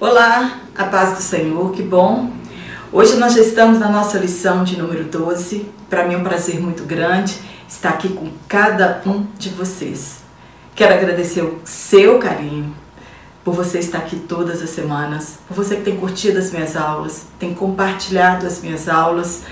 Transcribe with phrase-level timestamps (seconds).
[0.00, 2.28] Olá, a paz do Senhor, que bom.
[2.92, 5.66] Hoje nós já estamos na nossa lição de número 12.
[5.88, 10.16] Para mim é um prazer muito grande estar aqui com cada um de vocês.
[10.74, 12.74] Quero agradecer o seu carinho,
[13.44, 17.26] por você estar aqui todas as semanas, por você que tem curtido as minhas aulas,
[17.38, 19.42] tem compartilhado as minhas aulas.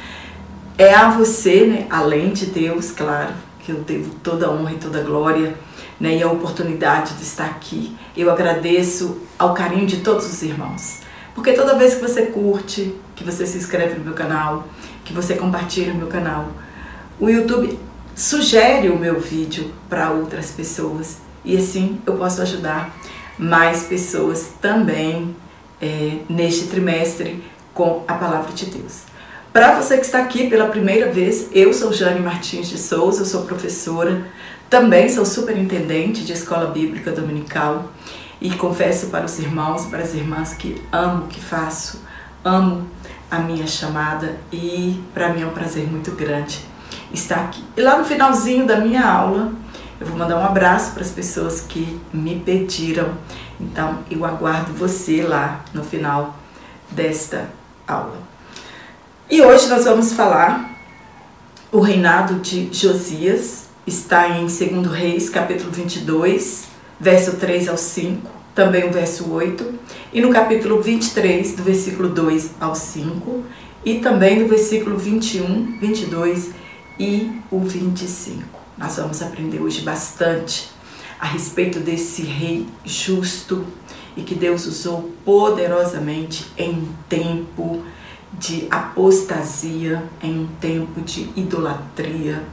[0.77, 4.79] É a você, né, além de Deus, claro, que eu devo toda a honra e
[4.79, 5.55] toda a glória
[6.01, 7.97] né, e a oportunidade de estar aqui.
[8.17, 11.01] Eu agradeço ao carinho de todos os irmãos.
[11.35, 14.69] Porque toda vez que você curte, que você se inscreve no meu canal,
[15.05, 16.49] que você compartilha o meu canal,
[17.19, 17.77] o YouTube
[18.15, 22.95] sugere o meu vídeo para outras pessoas e assim eu posso ajudar
[23.37, 25.35] mais pessoas também
[25.81, 27.43] é, neste trimestre
[27.75, 29.03] com a palavra de Deus.
[29.53, 33.27] Para você que está aqui pela primeira vez, eu sou Jane Martins de Souza, eu
[33.27, 34.25] sou professora,
[34.71, 37.91] também sou superintendente de escola bíblica dominical
[38.43, 42.03] e confesso para os irmãos e para as irmãs que amo o que faço,
[42.45, 42.91] amo
[43.31, 46.59] a minha chamada e para mim é um prazer muito grande
[47.15, 47.63] estar aqui.
[47.77, 49.53] E lá no finalzinho da minha aula,
[50.01, 53.15] eu vou mandar um abraço para as pessoas que me pediram.
[53.61, 56.37] Então, eu aguardo você lá no final
[56.91, 57.49] desta
[57.87, 58.19] aula.
[59.31, 60.69] E hoje nós vamos falar
[61.71, 66.72] o reinado de Josias, está em 2 Reis, capítulo 22,
[67.03, 69.75] verso 3 ao 5, também o verso 8,
[70.13, 73.43] e no capítulo 23, do versículo 2 ao 5,
[73.85, 76.51] e também do versículo 21, 22
[77.01, 78.47] e o 25.
[78.79, 80.71] Nós vamos aprender hoje bastante
[81.19, 83.67] a respeito desse rei justo
[84.17, 87.83] e que Deus usou poderosamente em tempo
[88.39, 92.45] de apostasia, em um tempo de idolatria.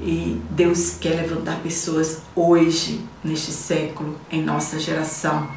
[0.00, 5.48] E Deus quer levantar pessoas hoje, neste século, em nossa geração,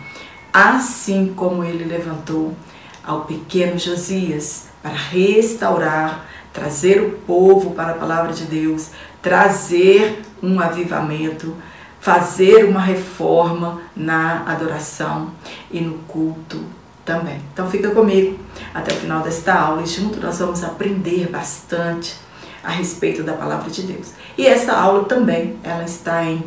[0.53, 2.55] assim como ele levantou
[3.03, 8.89] ao pequeno Josias para restaurar trazer o povo para a palavra de Deus,
[9.21, 11.55] trazer um avivamento,
[11.99, 15.31] fazer uma reforma na adoração
[15.71, 16.63] e no culto
[17.05, 17.39] também.
[17.53, 18.39] Então fica comigo
[18.73, 22.15] até o final desta aula e junto nós vamos aprender bastante
[22.63, 24.11] a respeito da palavra de Deus.
[24.37, 26.43] E essa aula também, ela está em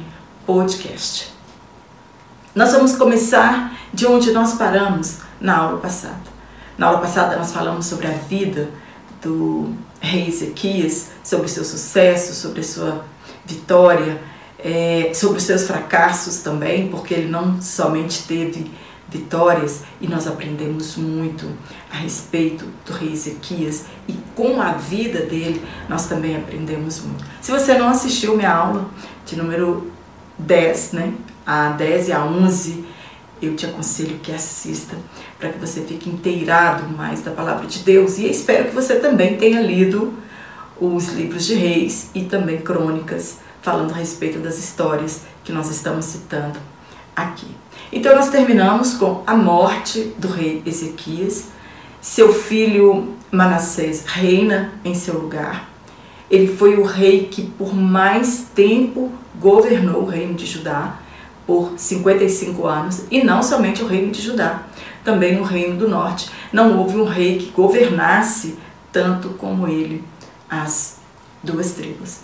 [0.47, 1.33] podcast.
[2.55, 6.33] Nós vamos começar de onde nós paramos na aula passada.
[6.77, 8.69] Na aula passada nós falamos sobre a vida
[9.23, 13.05] do rei Ezequias, sobre o seu sucesso, sobre a sua
[13.45, 14.21] vitória,
[14.59, 18.71] é, sobre os seus fracassos também, porque ele não somente teve
[19.13, 21.47] vitórias e nós aprendemos muito
[21.91, 27.25] a respeito do rei Ezequias e com a vida dele nós também aprendemos muito.
[27.41, 28.89] Se você não assistiu minha aula
[29.27, 29.93] de número
[30.39, 31.13] 10, né,
[31.47, 32.85] a 10 e a 11,
[33.43, 34.97] eu te aconselho que assista
[35.39, 39.37] para que você fique inteirado mais da palavra de Deus e espero que você também
[39.37, 40.15] tenha lido
[40.81, 46.05] os livros de reis e também crônicas falando a respeito das histórias que nós estamos
[46.07, 46.59] citando
[47.15, 47.49] aqui.
[47.93, 51.49] Então nós terminamos com a morte do rei Ezequias.
[52.01, 55.69] Seu filho Manassés reina em seu lugar.
[56.31, 60.99] Ele foi o rei que por mais tempo governou o reino de Judá
[61.47, 64.63] por 55 anos, e não somente o reino de Judá,
[65.05, 66.31] também no reino do norte.
[66.51, 68.57] Não houve um rei que governasse
[68.91, 70.03] tanto como ele
[70.49, 70.99] as
[71.43, 72.21] duas tribos.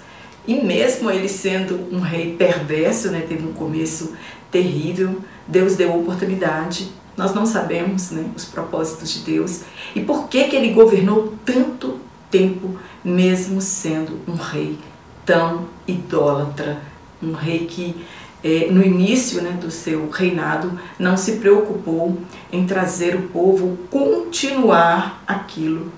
[0.47, 4.15] E mesmo ele sendo um rei perverso, né, teve um começo
[4.51, 6.92] terrível, Deus deu oportunidade.
[7.16, 9.62] Nós não sabemos né, os propósitos de Deus
[9.94, 11.98] e por que, que ele governou tanto
[12.31, 14.78] tempo, mesmo sendo um rei
[15.25, 16.81] tão idólatra,
[17.22, 17.97] um rei que
[18.44, 22.19] é, no início né, do seu reinado, não se preocupou
[22.53, 25.91] em trazer o povo continuar aquilo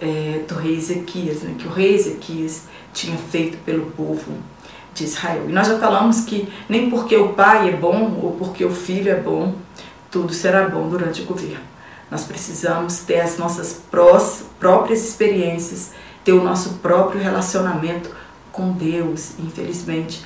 [0.00, 4.32] é, do rei Ezequias, né, que o rei Ezequias tinha feito pelo povo
[5.00, 5.46] de Israel.
[5.48, 9.10] E nós já falamos que nem porque o pai é bom ou porque o filho
[9.10, 9.54] é bom,
[10.10, 11.64] tudo será bom durante o governo.
[12.10, 15.92] Nós precisamos ter as nossas prós, próprias experiências,
[16.24, 18.14] ter o nosso próprio relacionamento
[18.52, 19.32] com Deus.
[19.38, 20.24] Infelizmente,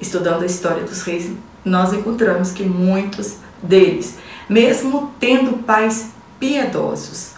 [0.00, 1.32] estudando a história dos reis,
[1.64, 4.18] nós encontramos que muitos deles,
[4.48, 7.32] mesmo tendo pais piedosos,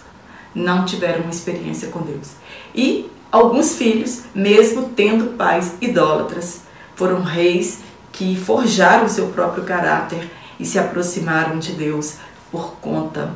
[0.53, 2.31] não tiveram uma experiência com Deus.
[2.73, 6.64] E alguns filhos, mesmo tendo pais idólatras,
[6.95, 7.79] foram reis
[8.11, 12.15] que forjaram seu próprio caráter e se aproximaram de Deus
[12.51, 13.31] por conta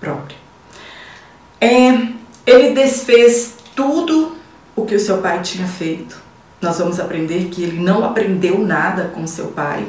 [0.00, 0.36] própria.
[1.60, 1.90] É,
[2.46, 4.36] ele desfez tudo
[4.74, 6.28] o que o seu pai tinha feito
[6.60, 9.86] nós vamos aprender que ele não aprendeu nada com seu pai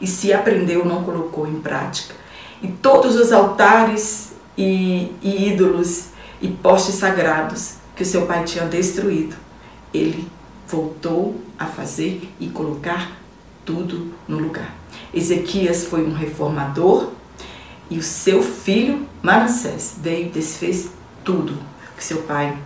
[0.00, 2.14] e se aprendeu, não colocou em prática.
[2.62, 6.10] e todos os altares e, e ídolos
[6.40, 9.34] e postes sagrados que o seu pai tinha destruído,
[9.92, 10.28] ele
[10.68, 13.12] voltou a fazer e colocar
[13.64, 14.74] tudo no lugar.
[15.14, 17.10] Ezequias foi um reformador
[17.90, 20.90] e o seu filho Manassés veio e desfez
[21.24, 21.54] tudo
[21.96, 22.56] que seu pai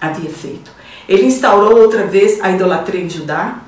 [0.00, 0.70] havia feito.
[1.08, 3.60] Ele instaurou outra vez a idolatria em Judá,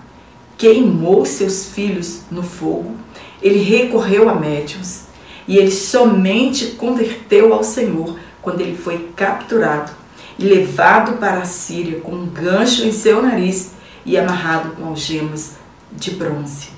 [0.57, 2.95] queimou seus filhos no fogo,
[3.43, 5.05] ele recorreu a médiuns
[5.49, 9.91] e ele somente converteu ao Senhor quando ele foi capturado
[10.39, 13.73] e levado para a Síria com um gancho em seu nariz
[14.05, 15.57] e amarrado com algemas
[15.93, 16.69] de bronze.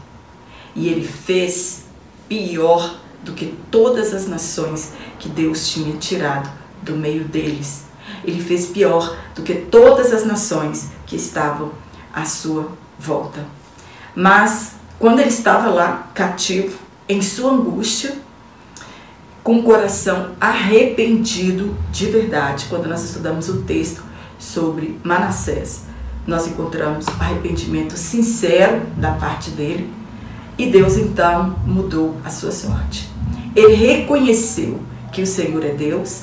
[0.75, 1.85] E ele fez
[2.29, 6.51] pior do que todas as nações que Deus tinha tirado
[6.83, 7.85] do meio deles.
[8.25, 11.71] Ele fez pior do que todas as nações que estavam
[12.13, 13.45] à sua volta.
[14.15, 16.79] Mas quando ele estava lá cativo,
[17.09, 18.15] em sua angústia,
[19.43, 22.67] com o coração arrependido de verdade.
[22.69, 24.03] Quando nós estudamos o texto
[24.39, 25.85] sobre Manassés,
[26.27, 29.91] nós encontramos arrependimento sincero da parte dele
[30.57, 33.11] e Deus então mudou a sua sorte.
[33.55, 34.81] Ele reconheceu
[35.11, 36.23] que o Senhor é Deus,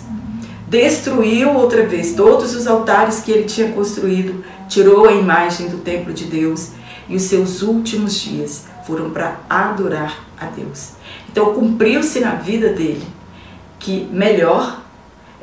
[0.67, 6.13] destruiu outra vez todos os altares que ele tinha construído, tirou a imagem do templo
[6.13, 6.69] de Deus
[7.07, 10.91] e os seus últimos dias foram para adorar a Deus.
[11.31, 13.05] Então cumpriu-se na vida dele
[13.77, 14.81] que melhor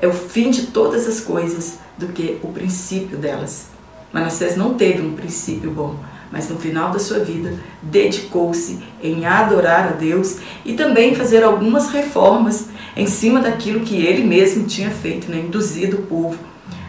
[0.01, 3.76] é o fim de todas as coisas do que o princípio delas.
[4.13, 5.97] Manassés não teve um princípio bom,
[6.31, 11.91] mas no final da sua vida dedicou-se em adorar a Deus e também fazer algumas
[11.91, 15.39] reformas em cima daquilo que ele mesmo tinha feito, né?
[15.39, 16.39] induzido o povo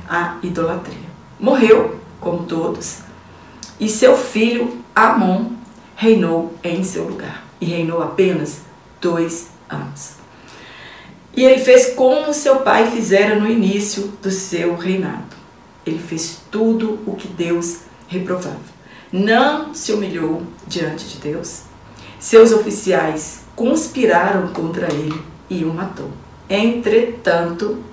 [0.08, 1.08] à idolatria.
[1.40, 3.00] Morreu, como todos,
[3.80, 5.52] e seu filho Amon
[5.96, 8.62] reinou em seu lugar e reinou apenas
[9.02, 10.14] dois anos.
[11.36, 15.27] E ele fez como seu pai fizera no início do seu reinado.
[15.88, 18.78] Ele fez tudo o que Deus reprovava.
[19.12, 21.62] Não se humilhou diante de Deus.
[22.20, 26.12] Seus oficiais conspiraram contra ele e o matou.
[26.50, 27.84] Entretanto,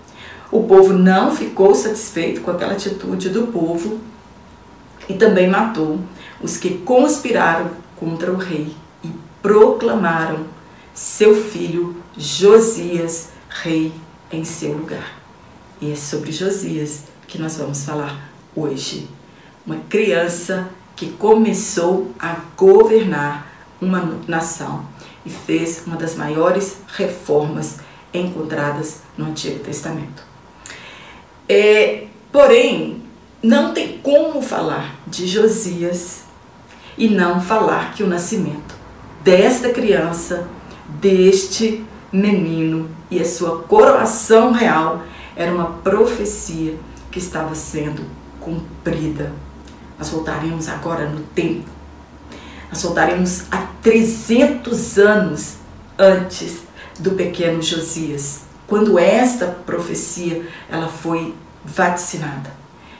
[0.50, 4.00] o povo não ficou satisfeito com aquela atitude do povo
[5.08, 6.00] e também matou
[6.40, 9.11] os que conspiraram contra o rei e
[9.43, 10.44] proclamaram
[10.93, 13.93] seu filho Josias rei
[14.31, 15.19] em seu lugar.
[15.81, 19.08] E é sobre Josias que nós vamos falar hoje.
[19.66, 23.48] Uma criança que começou a governar
[23.81, 24.86] uma nação
[25.26, 27.78] e fez uma das maiores reformas
[28.12, 30.22] encontradas no Antigo Testamento.
[31.48, 33.02] É, porém,
[33.42, 36.22] não tem como falar de Josias
[36.96, 38.76] e não falar que o nascimento
[39.25, 40.46] desta criança,
[41.00, 45.02] deste menino e a sua coroação real
[45.34, 46.78] era uma profecia
[47.14, 48.05] que estava sendo
[48.40, 49.32] cumprida.
[49.96, 51.70] Nós voltaremos agora no tempo.
[52.69, 55.55] Nós voltaremos a 300 anos
[55.96, 56.64] antes
[56.99, 61.32] do pequeno Josias, quando esta profecia ela foi
[61.64, 62.52] vaticinada.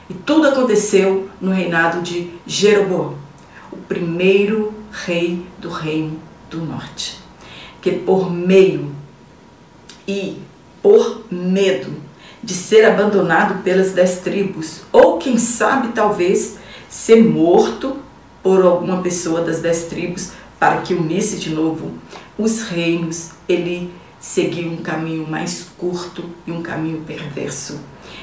[0.09, 3.17] E tudo aconteceu no reinado de Jeroboão,
[3.69, 6.17] o primeiro rei do reino
[6.49, 7.19] do norte,
[7.81, 8.95] que por meio
[10.07, 10.41] e
[10.81, 12.04] por medo
[12.45, 17.97] de ser abandonado pelas dez tribos, ou quem sabe talvez ser morto
[18.43, 21.91] por alguma pessoa das dez tribos para que unisse de novo
[22.37, 27.79] os reinos, ele seguiu um caminho mais curto e um caminho perverso.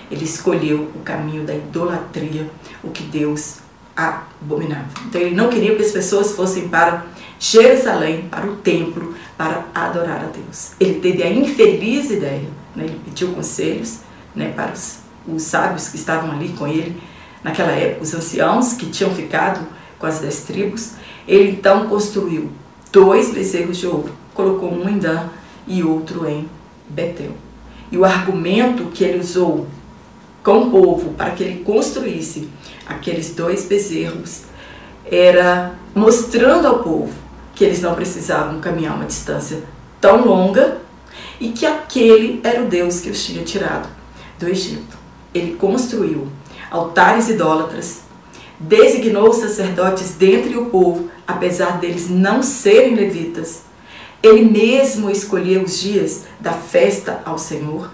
[0.08, 2.48] Ele escolheu o caminho da idolatria,
[2.82, 3.56] o que Deus
[3.96, 4.88] abominava.
[5.06, 7.06] Então ele não queria que as pessoas fossem para
[7.40, 10.72] Jerusalém, para o templo, para adorar a Deus.
[10.78, 12.84] Ele teve a infeliz ideia, né?
[12.84, 13.98] ele pediu conselhos
[14.34, 17.00] né, para os, os sábios que estavam ali com ele
[17.42, 19.66] naquela época, os anciãos que tinham ficado
[19.98, 20.92] com as dez tribos.
[21.26, 22.50] Ele então construiu
[22.90, 25.28] dois bezerros de ouro, colocou um em Dan
[25.66, 26.48] e outro em
[26.88, 27.32] Betel.
[27.90, 29.66] E o argumento que ele usou
[30.42, 32.48] com o povo para que ele construísse
[32.86, 34.42] aqueles dois bezerros
[35.04, 37.12] era mostrando ao povo
[37.54, 39.62] que eles não precisavam caminhar uma distância
[40.00, 40.78] tão longa
[41.38, 43.88] e que aquele era o Deus que os tinha tirado
[44.42, 44.98] do Egito.
[45.32, 46.28] Ele construiu
[46.70, 48.02] altares idólatras,
[48.58, 53.62] designou sacerdotes dentre o povo, apesar deles não serem levitas.
[54.22, 57.90] Ele mesmo escolheu os dias da festa ao Senhor.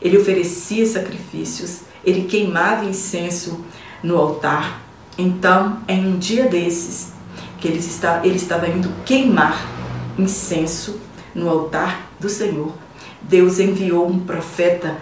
[0.00, 3.64] Ele oferecia sacrifícios, ele queimava incenso
[4.02, 4.80] no altar.
[5.16, 7.12] Então, em um dia desses,
[7.60, 7.80] que ele,
[8.22, 9.66] ele estava indo queimar
[10.16, 11.00] incenso
[11.34, 12.72] no altar do Senhor,
[13.20, 14.96] Deus enviou um profeta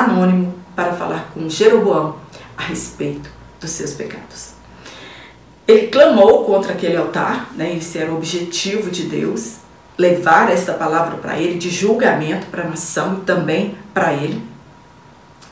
[0.00, 2.16] anônimo para falar com Jeroboão
[2.56, 3.30] a respeito
[3.60, 4.52] dos seus pecados.
[5.66, 7.76] Ele clamou contra aquele altar, né?
[7.76, 9.56] esse era o objetivo de Deus,
[9.96, 14.42] levar esta palavra para ele, de julgamento para a nação e também para ele.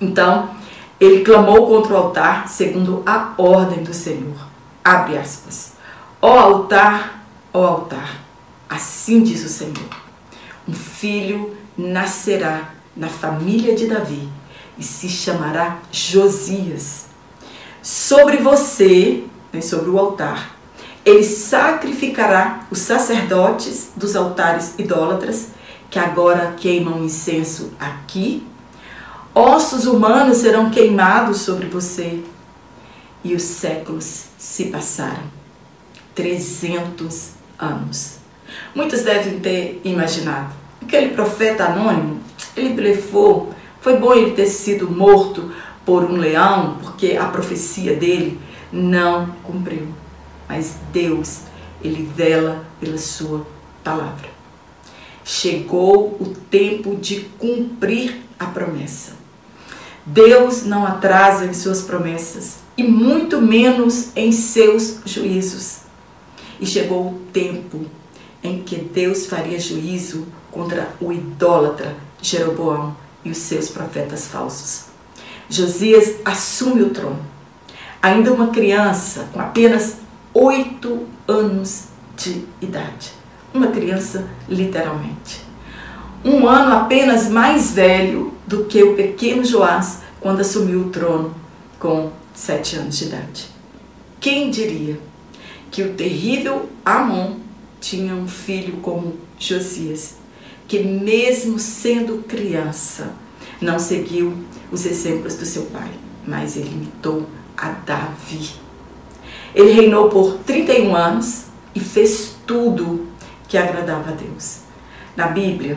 [0.00, 0.50] Então,
[0.98, 4.36] ele clamou contra o altar segundo a ordem do Senhor.
[4.84, 5.74] Abre aspas.
[6.20, 8.20] Ó altar, ó altar,
[8.68, 9.88] assim diz o Senhor.
[10.68, 14.28] Um filho nascerá na família de Davi
[14.78, 17.06] e se chamará Josias.
[17.82, 20.56] Sobre você, né, sobre o altar,
[21.04, 25.48] ele sacrificará os sacerdotes dos altares idólatras,
[25.88, 28.46] que agora queimam incenso aqui.
[29.34, 32.22] Ossos humanos serão queimados sobre você.
[33.22, 35.24] E os séculos se passaram
[36.14, 38.18] 300 anos.
[38.74, 40.52] Muitos devem ter imaginado.
[40.82, 42.20] Aquele profeta anônimo,
[42.56, 43.54] ele blefou.
[43.80, 45.50] Foi bom ele ter sido morto
[45.84, 48.38] por um leão, porque a profecia dele
[48.72, 49.88] não cumpriu
[50.50, 51.42] mas Deus,
[51.80, 53.46] ele vela pela sua
[53.84, 54.28] palavra.
[55.24, 59.12] Chegou o tempo de cumprir a promessa.
[60.04, 65.82] Deus não atrasa em suas promessas e muito menos em seus juízos.
[66.58, 67.86] E chegou o tempo
[68.42, 74.86] em que Deus faria juízo contra o idólatra Jeroboão e os seus profetas falsos.
[75.48, 77.20] Josias assume o trono.
[78.02, 79.96] Ainda uma criança, com apenas
[80.32, 81.84] oito anos
[82.16, 83.12] de idade.
[83.52, 85.44] Uma criança, literalmente.
[86.24, 91.34] Um ano apenas mais velho do que o pequeno Joás quando assumiu o trono
[91.78, 93.46] com sete anos de idade.
[94.20, 95.00] Quem diria
[95.70, 97.36] que o terrível Amon
[97.80, 100.16] tinha um filho como Josias,
[100.70, 103.12] que mesmo sendo criança,
[103.60, 104.36] não seguiu
[104.70, 105.90] os exemplos do seu pai,
[106.24, 108.52] mas ele imitou a Davi.
[109.52, 113.08] Ele reinou por 31 anos e fez tudo
[113.48, 114.58] que agradava a Deus.
[115.16, 115.76] Na Bíblia,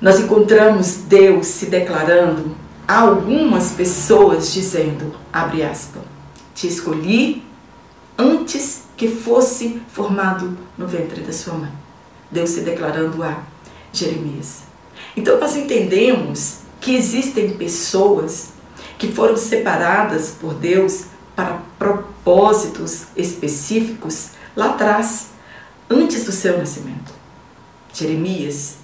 [0.00, 6.04] nós encontramos Deus se declarando a algumas pessoas dizendo, abre aspas,
[6.54, 7.42] te escolhi
[8.16, 11.72] antes que fosse formado no ventre da sua mãe.
[12.30, 13.42] Deus se declarando a
[13.98, 14.62] Jeremias.
[15.16, 18.48] Então nós entendemos que existem pessoas
[18.98, 25.28] que foram separadas por Deus para propósitos específicos lá atrás,
[25.90, 27.12] antes do seu nascimento.
[27.92, 28.76] Jeremias,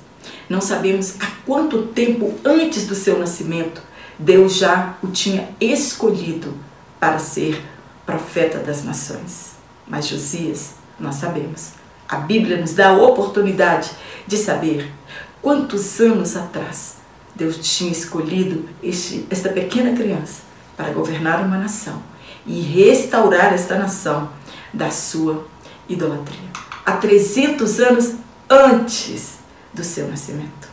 [0.49, 3.83] não sabemos há quanto tempo antes do seu nascimento
[4.21, 6.53] Deus já o tinha escolhido
[7.01, 7.65] para ser
[8.05, 9.53] profeta das nações.
[9.89, 11.71] Mas Josias, nós sabemos.
[12.07, 13.91] A Bíblia nos dá a oportunidade
[14.27, 14.93] de saber
[15.41, 16.97] quantos anos atrás
[17.35, 20.43] Deus tinha escolhido este, esta pequena criança
[20.77, 22.03] para governar uma nação
[22.47, 24.31] e restaurar esta nação
[24.73, 25.47] da sua
[25.89, 26.51] idolatria.
[26.85, 28.15] Há 300 anos
[28.49, 29.35] antes
[29.73, 30.69] do seu nascimento.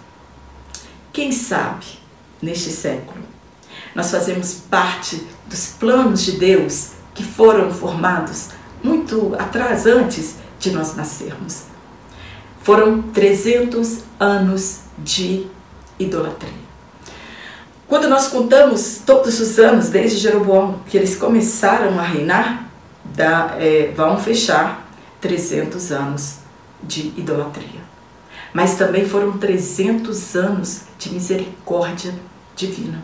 [1.11, 1.85] Quem sabe,
[2.41, 3.23] neste século,
[3.93, 8.49] nós fazemos parte dos planos de Deus que foram formados
[8.83, 11.63] muito atrás, antes de nós nascermos.
[12.67, 15.47] Foram 300 anos de
[15.97, 16.51] idolatria.
[17.87, 22.69] Quando nós contamos todos os anos desde Jeroboão que eles começaram a reinar,
[23.05, 24.85] dá, é, vão fechar
[25.21, 26.39] 300 anos
[26.83, 27.79] de idolatria.
[28.51, 32.13] Mas também foram 300 anos de misericórdia
[32.53, 33.01] divina.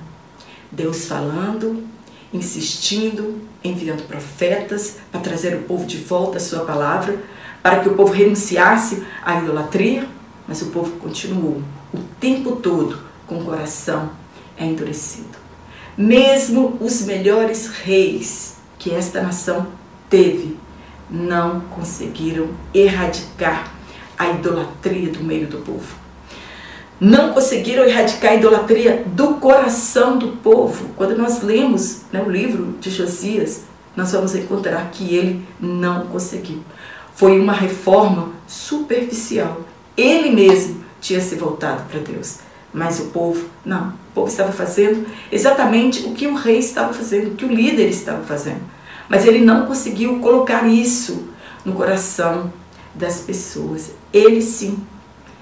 [0.70, 1.88] Deus falando,
[2.34, 7.18] insistindo, enviando profetas para trazer o povo de volta à sua palavra,
[7.64, 10.06] para que o povo renunciasse à idolatria,
[10.46, 11.62] mas o povo continuou
[11.94, 14.12] o tempo todo com o coração
[14.60, 15.42] endurecido.
[15.98, 19.68] Mesmo os melhores reis que esta nação
[20.10, 20.58] teve
[21.10, 23.72] não conseguiram erradicar
[24.18, 25.96] a idolatria do meio do povo.
[27.00, 30.90] Não conseguiram erradicar a idolatria do coração do povo.
[30.96, 33.64] Quando nós lemos né, o livro de Josias,
[33.96, 36.60] nós vamos encontrar que ele não conseguiu.
[37.16, 39.62] Foi uma reforma superficial.
[39.96, 42.40] Ele mesmo tinha se voltado para Deus.
[42.74, 43.90] Mas o povo, não.
[43.90, 47.88] O povo estava fazendo exatamente o que o rei estava fazendo, o que o líder
[47.90, 48.62] estava fazendo.
[49.08, 51.28] Mas ele não conseguiu colocar isso
[51.64, 52.52] no coração
[52.96, 53.92] das pessoas.
[54.12, 54.78] Ele sim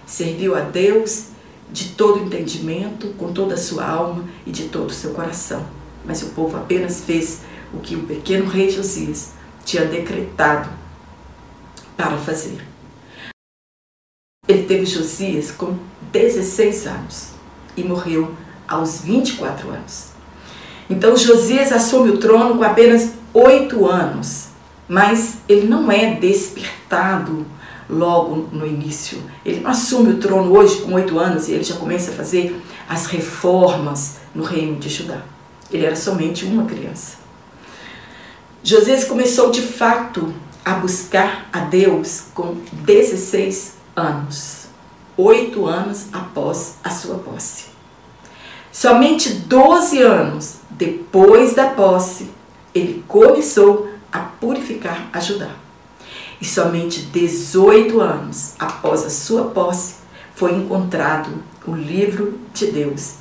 [0.05, 1.27] serviu a Deus
[1.71, 5.65] de todo entendimento, com toda a sua alma e de todo o seu coração.
[6.03, 7.41] Mas o povo apenas fez
[7.73, 9.31] o que o pequeno rei Josias
[9.63, 10.69] tinha decretado
[11.95, 12.61] para fazer.
[14.47, 15.77] Ele teve Josias com
[16.11, 17.29] 16 anos
[17.77, 18.35] e morreu
[18.67, 20.07] aos 24 anos.
[20.89, 24.47] Então Josias assume o trono com apenas oito anos,
[24.89, 27.45] mas ele não é despertado
[27.89, 29.21] logo no início.
[29.45, 32.61] Ele não assume o trono hoje com oito anos e ele já começa a fazer
[32.89, 35.21] as reformas no reino de Judá.
[35.71, 37.17] Ele era somente uma criança.
[38.63, 40.33] Josias começou de fato
[40.63, 44.67] a buscar a Deus com 16 anos,
[45.17, 47.65] oito anos após a sua posse.
[48.71, 52.29] Somente 12 anos depois da posse,
[52.73, 55.51] ele começou a purificar a Judá.
[56.39, 59.95] E somente 18 anos após a sua posse,
[60.35, 63.15] foi encontrado o livro de Deus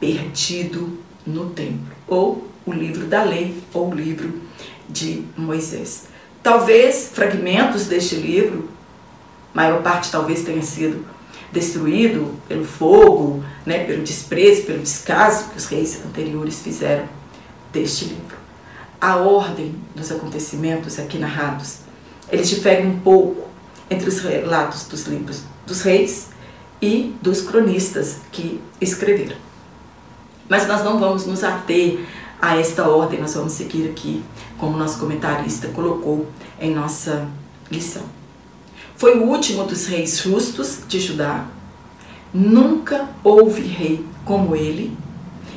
[0.00, 4.40] perdido no templo, ou o livro da lei, ou o livro
[4.88, 6.08] de Moisés.
[6.44, 8.68] Talvez fragmentos deste livro,
[9.54, 11.02] maior parte talvez tenha sido
[11.50, 17.08] destruído pelo fogo, né, pelo desprezo, pelo descaso que os reis anteriores fizeram
[17.72, 18.36] deste livro.
[19.00, 21.78] A ordem dos acontecimentos aqui narrados,
[22.30, 23.48] eles diferem um pouco
[23.88, 26.28] entre os relatos dos livros dos reis
[26.82, 29.36] e dos cronistas que escreveram.
[30.46, 32.04] Mas nós não vamos nos ater
[32.38, 34.22] a esta ordem, nós vamos seguir aqui,
[34.58, 36.26] como nosso comentarista colocou
[36.60, 37.28] em nossa
[37.70, 38.02] lição.
[38.96, 41.46] Foi o último dos reis justos de Judá.
[42.32, 44.96] Nunca houve rei como ele,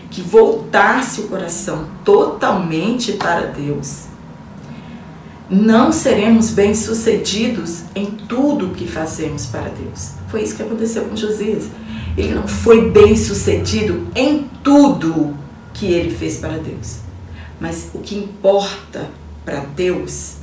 [0.09, 4.05] que voltasse o coração totalmente para Deus.
[5.49, 10.11] Não seremos bem-sucedidos em tudo que fazemos para Deus.
[10.27, 11.65] Foi isso que aconteceu com Josias.
[12.17, 15.33] Ele não foi bem-sucedido em tudo
[15.73, 17.06] que ele fez para Deus.
[17.59, 19.09] Mas o que importa
[19.43, 20.37] para Deus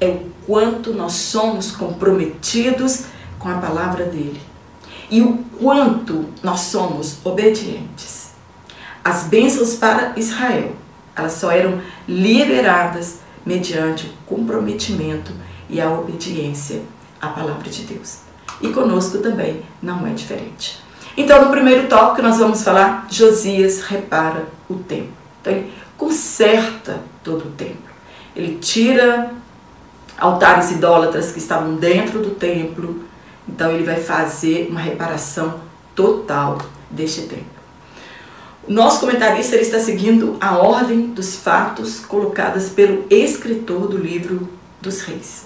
[0.00, 3.04] é o quanto nós somos comprometidos
[3.38, 4.40] com a palavra dele
[5.10, 8.30] e o quanto nós somos obedientes.
[9.02, 10.72] As bênçãos para Israel,
[11.16, 15.32] elas só eram liberadas mediante o comprometimento
[15.68, 16.82] e a obediência
[17.20, 18.18] à palavra de Deus.
[18.60, 20.78] E conosco também não é diferente.
[21.16, 25.12] Então, no primeiro tópico, nós vamos falar: Josias repara o templo.
[25.40, 25.64] Então,
[26.00, 27.90] conserta todo o templo.
[28.34, 29.30] Ele tira
[30.16, 33.04] altares idólatras que estavam dentro do templo.
[33.46, 35.60] Então, ele vai fazer uma reparação
[35.94, 36.56] total
[36.90, 37.60] deste templo.
[38.66, 44.48] Nosso comentarista está seguindo a ordem dos fatos colocadas pelo escritor do livro
[44.80, 45.44] dos reis.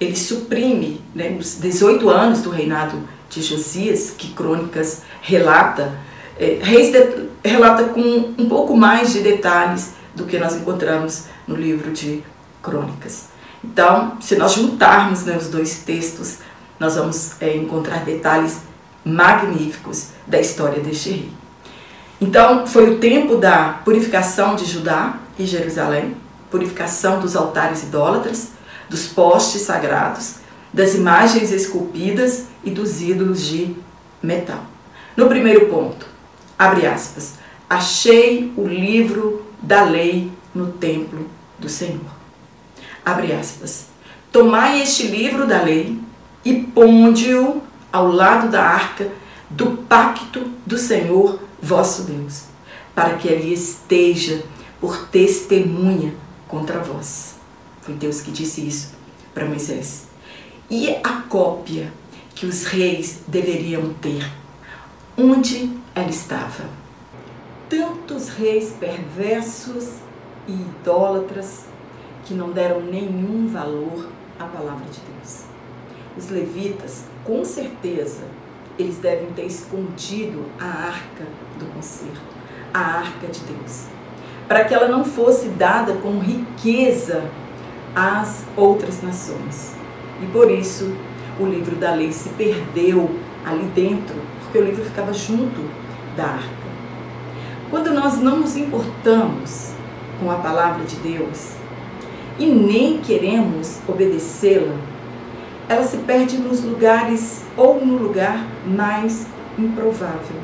[0.00, 2.98] Ele suprime, né, nos 18 anos do reinado
[3.30, 5.92] de Josias, que Crônicas relata,
[6.38, 11.56] é, Reis de, relata com um pouco mais de detalhes do que nós encontramos no
[11.56, 12.22] livro de
[12.62, 13.28] Crônicas.
[13.64, 16.38] Então, se nós juntarmos né, os dois textos,
[16.78, 18.60] nós vamos é, encontrar detalhes
[19.04, 21.32] magníficos da história deste rei.
[22.20, 26.16] Então, foi o tempo da purificação de Judá e Jerusalém,
[26.50, 28.50] purificação dos altares idólatras,
[28.88, 30.36] dos postes sagrados,
[30.72, 33.74] das imagens esculpidas e dos ídolos de
[34.22, 34.60] metal.
[35.16, 36.06] No primeiro ponto,
[36.62, 37.34] abre aspas,
[37.68, 42.00] achei o livro da lei no templo do Senhor.
[43.04, 43.86] Abre aspas.
[44.30, 45.98] Tomai este livro da lei
[46.44, 49.10] e ponde-o ao lado da arca
[49.50, 52.44] do pacto do Senhor vosso Deus,
[52.94, 54.42] para que ali esteja
[54.80, 56.14] por testemunha
[56.48, 57.34] contra vós.
[57.82, 58.92] Foi Deus que disse isso
[59.34, 60.06] para Moisés
[60.70, 61.92] e a cópia
[62.34, 64.26] que os reis deveriam ter.
[65.16, 66.64] Onde ela estava?
[67.68, 69.96] Tantos reis perversos
[70.48, 71.66] e idólatras
[72.24, 75.44] que não deram nenhum valor à palavra de Deus.
[76.16, 78.22] Os levitas, com certeza,
[78.78, 81.24] eles devem ter escondido a arca
[81.58, 82.20] do concerto,
[82.72, 83.84] a arca de Deus,
[84.48, 87.22] para que ela não fosse dada como riqueza
[87.94, 89.74] às outras nações.
[90.22, 90.94] E por isso
[91.38, 93.10] o livro da lei se perdeu
[93.44, 95.81] ali dentro, porque o livro ficava junto
[96.16, 96.72] da arca.
[97.70, 99.72] Quando nós não nos importamos
[100.20, 101.52] com a palavra de Deus
[102.38, 104.76] e nem queremos obedecê-la,
[105.68, 109.26] ela se perde nos lugares ou no lugar mais
[109.58, 110.36] improvável.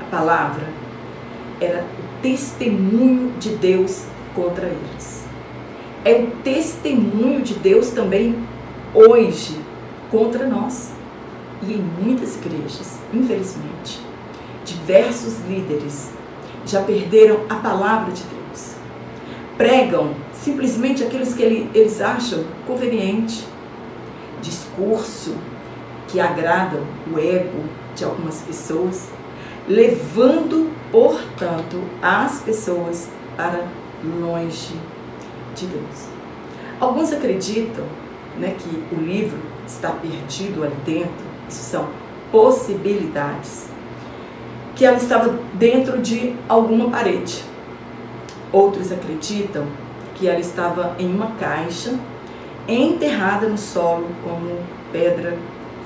[0.00, 0.68] A palavra
[1.60, 4.04] era o testemunho de Deus
[4.34, 5.26] contra eles
[6.06, 8.36] é o testemunho de Deus também
[8.94, 9.58] hoje
[10.08, 10.92] contra nós.
[11.60, 14.00] E em muitas igrejas, infelizmente,
[14.66, 16.10] diversos líderes
[16.66, 18.74] já perderam a palavra de Deus.
[19.56, 23.46] Pregam simplesmente aqueles que eles acham conveniente.
[24.42, 25.34] Discurso
[26.08, 29.08] que agradam o ego, de algumas pessoas,
[29.66, 33.66] levando, portanto, as pessoas para
[34.20, 34.74] longe
[35.54, 36.08] de Deus.
[36.78, 37.84] Alguns acreditam
[38.38, 41.88] né, que o livro está perdido ali dentro, isso são
[42.30, 43.66] possibilidades,
[44.76, 47.42] que ela estava dentro de alguma parede.
[48.52, 49.66] Outros acreditam
[50.14, 51.98] que ela estava em uma caixa
[52.68, 54.58] enterrada no solo como
[54.92, 55.36] pedra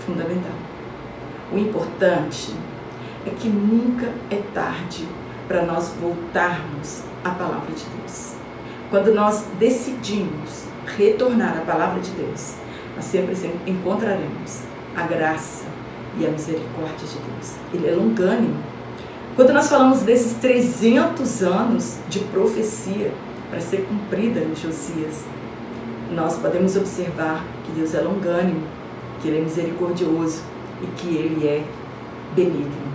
[0.05, 0.53] fundamental.
[1.53, 2.53] O importante
[3.27, 5.07] é que nunca é tarde
[5.47, 8.35] para nós voltarmos à palavra de Deus.
[8.91, 10.65] Quando nós decidimos
[10.97, 12.55] retornar à palavra de Deus,
[12.97, 14.63] nós sempre encontraremos
[14.97, 15.65] a graça
[16.19, 17.55] e a misericórdia de Deus.
[17.73, 18.80] Ele é longânimo.
[19.37, 23.13] Quando nós falamos desses 300 anos de profecia
[23.49, 25.25] para ser cumprida em Josias,
[26.13, 28.63] nós podemos observar que Deus é longânimo,
[29.21, 30.43] que Ele é misericordioso
[30.83, 31.65] e que Ele é
[32.35, 32.91] benigno.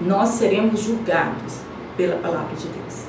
[0.00, 1.60] Nós seremos julgados
[1.96, 3.04] pela palavra de Deus.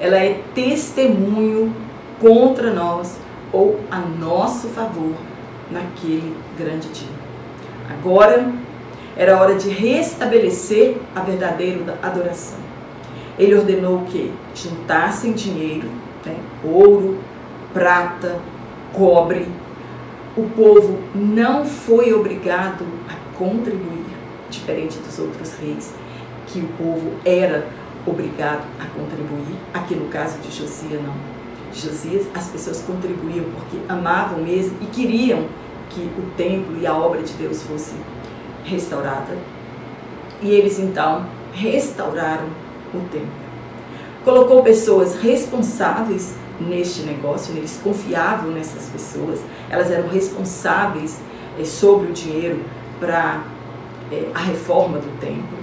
[0.00, 1.72] Ela é testemunho
[2.18, 3.18] contra nós
[3.52, 5.14] ou a nosso favor
[5.70, 7.20] naquele grande dia.
[7.88, 8.50] Agora
[9.20, 12.56] era hora de restabelecer a verdadeira adoração.
[13.38, 15.86] Ele ordenou que juntassem dinheiro,
[16.24, 17.18] né, ouro,
[17.74, 18.40] prata,
[18.94, 19.46] cobre.
[20.34, 24.06] O povo não foi obrigado a contribuir,
[24.48, 25.92] diferente dos outros reis,
[26.46, 27.66] que o povo era
[28.06, 29.54] obrigado a contribuir.
[29.74, 31.14] Aqui no caso de Josias, não.
[31.74, 35.44] Josias, as pessoas contribuíam porque amavam mesmo e queriam
[35.90, 37.92] que o templo e a obra de Deus fosse
[38.70, 39.36] restaurada.
[40.40, 42.46] E eles então restauraram
[42.94, 43.28] o templo.
[44.24, 51.20] Colocou pessoas responsáveis neste negócio, eles confiavam nessas pessoas, elas eram responsáveis
[51.58, 52.60] é, sobre o dinheiro
[52.98, 53.42] para
[54.12, 55.58] é, a reforma do templo.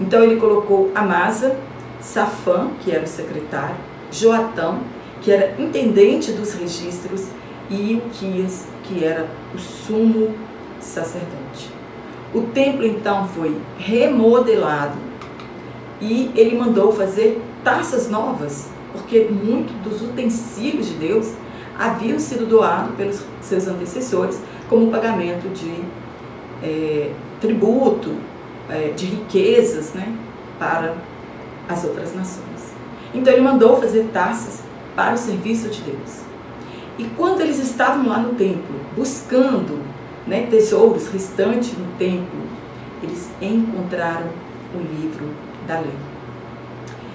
[0.00, 1.56] Então ele colocou Amasa,
[2.00, 3.76] Safã, que era o secretário,
[4.10, 4.80] Joatão,
[5.20, 7.26] que era intendente dos registros,
[7.68, 10.34] e Ilquias, que era o sumo
[10.80, 11.79] sacerdote.
[12.32, 14.96] O templo então foi remodelado
[16.00, 21.32] e ele mandou fazer taças novas, porque muitos dos utensílios de Deus
[21.78, 25.82] haviam sido doados pelos seus antecessores como pagamento de
[26.62, 28.14] é, tributo,
[28.68, 30.14] é, de riquezas né,
[30.58, 30.94] para
[31.68, 32.74] as outras nações.
[33.12, 34.62] Então ele mandou fazer taças
[34.94, 36.20] para o serviço de Deus.
[36.98, 39.80] E quando eles estavam lá no templo, buscando
[40.26, 42.40] né, tesouros restantes no templo,
[43.02, 44.28] eles encontraram
[44.74, 45.26] o livro
[45.66, 45.94] da lei.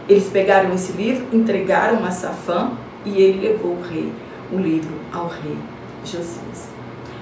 [0.08, 2.72] Eles pegaram esse livro, entregaram a Safã
[3.04, 4.12] e ele levou o rei,
[4.52, 5.58] o livro ao rei
[6.04, 6.70] Josias.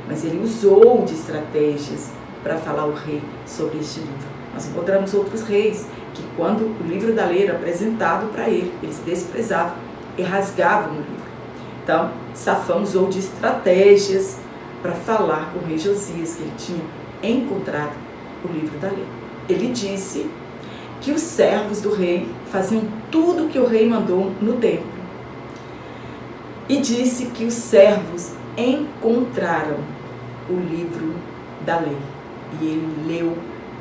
[0.07, 2.11] Mas ele usou de estratégias
[2.43, 4.33] para falar ao rei sobre este livro.
[4.53, 9.01] Nós encontramos outros reis que, quando o livro da lei era apresentado para ele, eles
[9.05, 9.75] desprezavam
[10.17, 11.23] e rasgavam o livro.
[11.83, 14.37] Então, Safã usou de estratégias
[14.83, 16.83] para falar com o rei Josias que ele tinha
[17.23, 17.93] encontrado
[18.43, 19.05] o livro da lei.
[19.47, 20.29] Ele disse
[21.01, 24.91] que os servos do rei faziam tudo o que o rei mandou no templo.
[26.67, 29.77] E disse que os servos encontraram
[30.49, 31.15] o livro
[31.65, 31.97] da lei.
[32.61, 33.37] E ele leu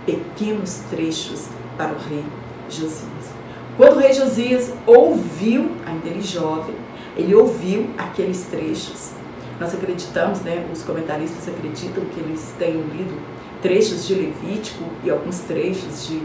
[0.06, 2.24] pequenos trechos para o rei
[2.70, 3.32] Josias.
[3.76, 6.74] Quando o rei Josias ouviu, ainda ele jovem,
[7.16, 9.21] ele ouviu aqueles trechos.
[9.62, 13.16] Nós acreditamos, né, os comentaristas acreditam que eles tenham lido
[13.62, 16.20] trechos de Levítico e alguns trechos de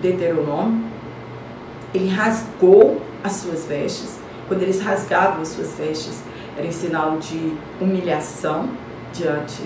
[0.00, 0.86] Deuteronômio.
[1.92, 4.18] Ele rasgou as suas vestes.
[4.48, 6.22] Quando eles rasgavam as suas vestes,
[6.56, 8.70] era em sinal de humilhação
[9.12, 9.62] diante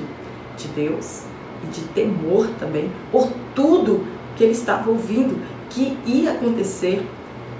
[0.56, 1.22] de Deus
[1.62, 4.04] e de temor também por tudo
[4.36, 7.06] que ele estava ouvindo que ia acontecer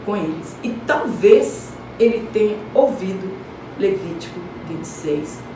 [0.05, 0.57] com eles.
[0.64, 1.70] E talvez
[2.01, 3.31] ele tenha ouvido
[3.79, 5.52] Levítico 26, 1,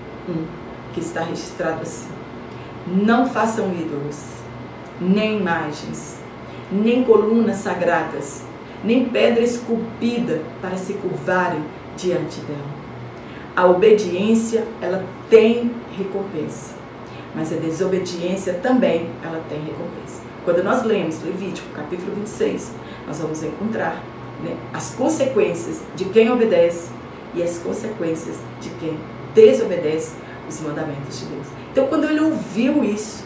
[0.93, 2.09] que está registrado assim:
[2.87, 4.23] Não façam ídolos,
[5.01, 6.19] nem imagens,
[6.71, 8.43] nem colunas sagradas,
[8.83, 11.63] nem pedra esculpida para se curvarem
[11.97, 12.87] diante dela.
[13.55, 16.75] A obediência, ela tem recompensa,
[17.35, 20.21] mas a desobediência também, ela tem recompensa.
[20.45, 22.73] Quando nós lemos Levítico, capítulo 26,
[23.07, 24.01] nós vamos encontrar
[24.45, 26.91] né, as consequências de quem obedece
[27.35, 28.97] e as consequências de quem
[29.37, 30.17] desobedece
[30.49, 31.47] os mandamentos de Deus.
[31.71, 33.25] Então, quando ele ouviu isso,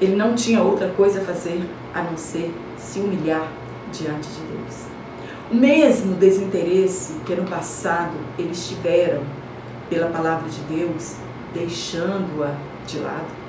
[0.00, 1.60] ele não tinha outra coisa a fazer
[1.92, 3.46] a não ser se humilhar
[3.92, 4.86] diante de Deus.
[5.50, 9.22] O mesmo desinteresse que no passado eles tiveram
[9.90, 11.16] pela palavra de Deus,
[11.54, 12.54] deixando-a
[12.86, 13.46] de lado,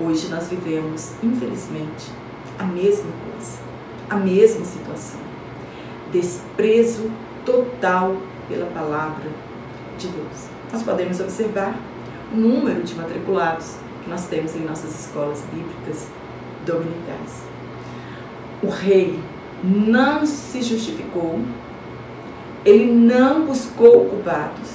[0.00, 2.12] Hoje nós vivemos, infelizmente,
[2.56, 3.58] a mesma coisa,
[4.08, 5.18] a mesma situação.
[6.12, 7.10] Desprezo
[7.44, 8.16] total
[8.48, 9.28] pela palavra
[9.98, 10.57] de Deus.
[10.72, 11.78] Nós podemos observar
[12.32, 16.08] o número de matriculados que nós temos em nossas escolas bíblicas
[16.66, 17.42] dominicais.
[18.62, 19.18] O rei
[19.62, 21.40] não se justificou,
[22.64, 24.68] ele não buscou culpados,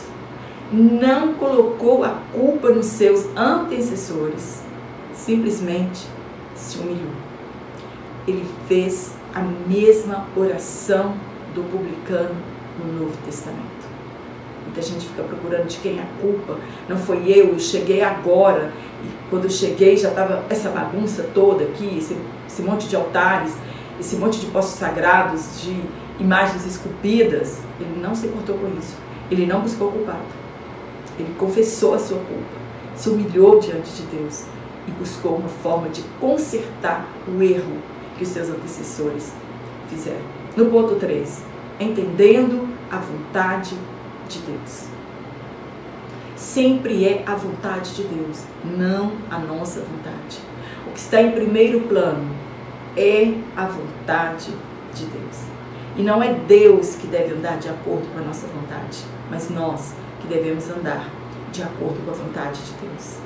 [0.71, 4.63] não colocou a culpa nos seus antecessores,
[5.13, 6.07] simplesmente
[6.55, 7.13] se humilhou.
[8.27, 11.13] Ele fez a mesma oração
[11.53, 12.35] do publicano
[12.79, 13.72] no Novo Testamento.
[14.73, 16.57] Muita gente fica procurando de quem é a culpa.
[16.89, 18.73] Não foi eu, eu cheguei agora.
[19.03, 23.53] E quando eu cheguei já estava essa bagunça toda aqui, esse, esse monte de altares,
[23.99, 25.79] esse monte de postos sagrados, de
[26.19, 27.59] imagens esculpidas.
[27.79, 28.95] Ele não se importou com isso.
[29.29, 30.25] Ele não buscou culpado.
[31.19, 32.57] Ele confessou a sua culpa,
[32.95, 34.45] se humilhou diante de Deus
[34.87, 37.77] e buscou uma forma de consertar o erro
[38.17, 39.31] que os seus antecessores
[39.87, 40.21] fizeram.
[40.57, 41.43] No ponto 3,
[41.79, 43.75] entendendo a vontade
[44.27, 44.85] de Deus.
[46.35, 48.43] Sempre é a vontade de Deus,
[48.77, 50.39] não a nossa vontade.
[50.87, 52.29] O que está em primeiro plano
[52.97, 54.51] é a vontade
[54.93, 55.39] de Deus.
[55.95, 59.93] E não é Deus que deve andar de acordo com a nossa vontade, mas nós
[60.21, 61.09] que devemos andar
[61.51, 63.17] de acordo com a vontade de Deus.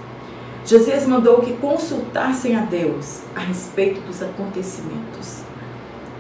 [0.66, 5.44] Josias mandou que consultassem a Deus a respeito dos acontecimentos.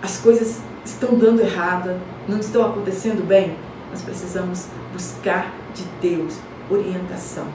[0.02, 3.58] As coisas estão dando errada, não estão acontecendo bem.
[3.90, 6.38] Nós precisamos buscar de Deus
[6.70, 7.48] orientação.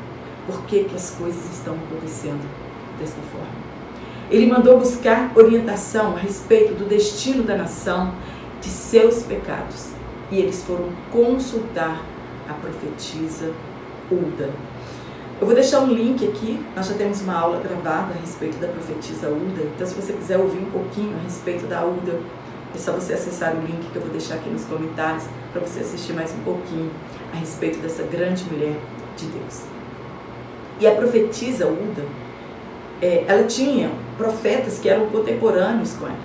[0.47, 2.49] Por que, que as coisas estão acontecendo
[2.99, 3.73] desta forma?
[4.31, 8.15] Ele mandou buscar orientação a respeito do destino da nação,
[8.61, 9.89] de seus pecados.
[10.31, 12.03] E eles foram consultar
[12.49, 13.53] a profetisa
[14.11, 14.51] Ulda.
[15.41, 18.69] Eu vou deixar um link aqui, nós já temos uma aula gravada a respeito da
[18.69, 22.21] profetisa Ulda, então se você quiser ouvir um pouquinho a respeito da Ulda,
[22.75, 25.81] é só você acessar o link que eu vou deixar aqui nos comentários para você
[25.81, 26.91] assistir mais um pouquinho
[27.33, 28.77] a respeito dessa grande mulher
[29.17, 29.63] de Deus.
[30.81, 32.05] E a profetisa Ulda,
[33.01, 36.17] é, ela tinha profetas que eram contemporâneos com ela,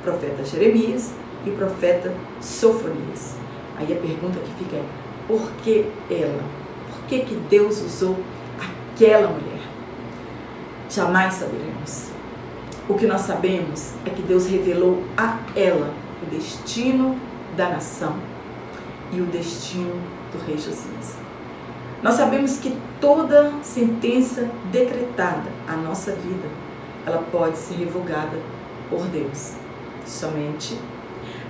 [0.00, 1.12] o profeta Jeremias
[1.46, 3.36] e o profeta Sofonias.
[3.78, 4.84] Aí a pergunta que fica é,
[5.26, 6.42] por que ela?
[6.90, 8.16] Por que, que Deus usou
[8.58, 9.60] aquela mulher?
[10.90, 12.13] Jamais saberemos.
[12.86, 15.90] O que nós sabemos é que Deus revelou a ela
[16.22, 17.18] o destino
[17.56, 18.14] da nação
[19.10, 19.94] e o destino
[20.30, 21.16] do rei Josias.
[22.02, 26.46] Nós sabemos que toda sentença decretada à nossa vida,
[27.06, 28.38] ela pode ser revogada
[28.90, 29.52] por Deus.
[30.04, 30.78] Somente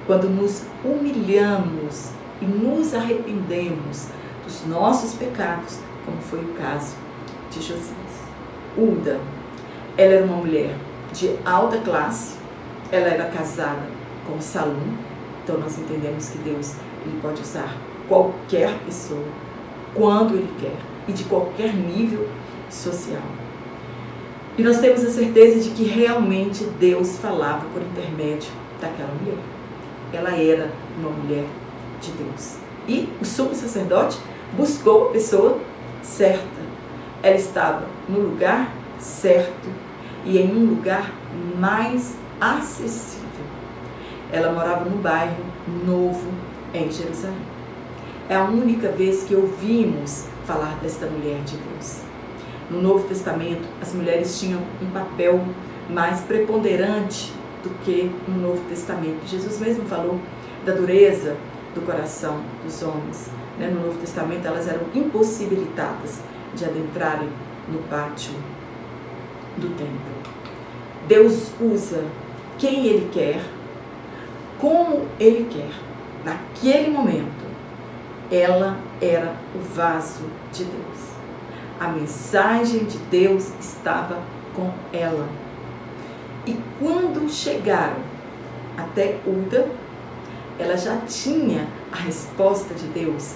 [0.07, 4.07] quando nos humilhamos e nos arrependemos
[4.44, 6.94] dos nossos pecados, como foi o caso
[7.51, 7.94] de Josias.
[8.79, 9.18] Uda,
[9.97, 10.77] ela era uma mulher
[11.14, 12.37] de alta classe,
[12.90, 13.83] ela era casada
[14.27, 14.94] com Salom,
[15.42, 16.74] então nós entendemos que Deus
[17.07, 17.77] ele pode usar
[18.09, 19.24] qualquer pessoa,
[19.94, 22.29] quando ele quer e de qualquer nível
[22.68, 23.22] social.
[24.59, 28.50] E nós temos a certeza de que realmente Deus falava por intermédio
[28.81, 29.38] daquela mulher.
[30.12, 31.44] Ela era uma mulher
[32.00, 32.57] de Deus.
[32.87, 34.18] E o sumo sacerdote
[34.57, 35.59] buscou a pessoa
[36.03, 36.64] certa.
[37.22, 39.84] Ela estava no lugar certo
[40.24, 41.12] e em um lugar
[41.58, 43.24] mais acessível.
[44.32, 45.44] Ela morava no bairro
[45.87, 46.28] novo
[46.72, 47.37] em Jerusalém.
[48.28, 52.00] É a única vez que ouvimos falar desta mulher de Deus.
[52.70, 55.44] No Novo Testamento, as mulheres tinham um papel
[55.90, 57.32] mais preponderante
[57.62, 59.26] do que no Novo Testamento.
[59.26, 60.18] Jesus mesmo falou
[60.64, 61.37] da dureza
[61.74, 63.30] do coração dos homens.
[63.58, 63.68] Né?
[63.68, 66.20] No Novo Testamento, elas eram impossibilitadas
[66.54, 67.28] de adentrarem
[67.68, 68.32] no pátio
[69.56, 70.34] do templo.
[71.06, 72.04] Deus usa
[72.58, 73.42] quem Ele quer,
[74.58, 75.70] como Ele quer,
[76.24, 77.44] naquele momento.
[78.30, 81.14] Ela era o vaso de Deus.
[81.78, 84.22] A mensagem de Deus estava
[84.54, 85.28] com ela.
[86.46, 87.98] E quando chegaram
[88.76, 89.68] até Uda,
[90.58, 93.34] ela já tinha a resposta de Deus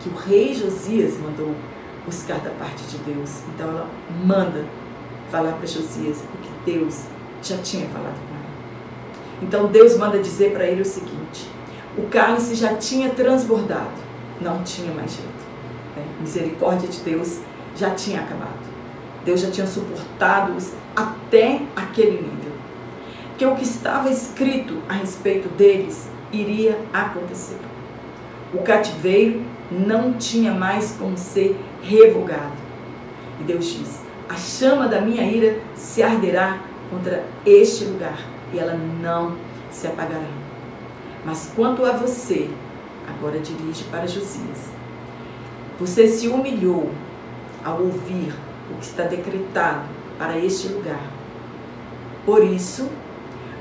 [0.00, 1.54] que o rei Josias mandou
[2.04, 3.42] buscar da parte de Deus.
[3.54, 3.88] Então ela
[4.24, 4.64] manda
[5.30, 7.04] falar para Josias o que Deus
[7.42, 8.48] já tinha falado com ela.
[9.42, 11.48] Então Deus manda dizer para ele o seguinte:
[11.96, 13.90] o cálice já tinha transbordado,
[14.40, 15.28] não tinha mais jeito.
[15.96, 16.04] Né?
[16.20, 17.40] Misericórdia de Deus
[17.76, 18.68] já tinha acabado.
[19.24, 22.52] Deus já tinha suportado-os até aquele nível.
[23.36, 27.58] Que o que estava escrito a respeito deles iria acontecer.
[28.52, 32.56] O cativeiro não tinha mais como ser revogado.
[33.40, 36.60] E Deus diz: a chama da minha ira se arderá
[36.90, 38.18] contra este lugar
[38.52, 39.36] e ela não
[39.70, 40.28] se apagará.
[41.24, 42.50] Mas quanto a você,
[43.08, 44.68] agora dirige para Josias.
[45.78, 46.90] Você se humilhou
[47.64, 48.34] ao ouvir
[48.70, 49.84] o que está decretado
[50.18, 51.00] para este lugar.
[52.24, 52.88] Por isso,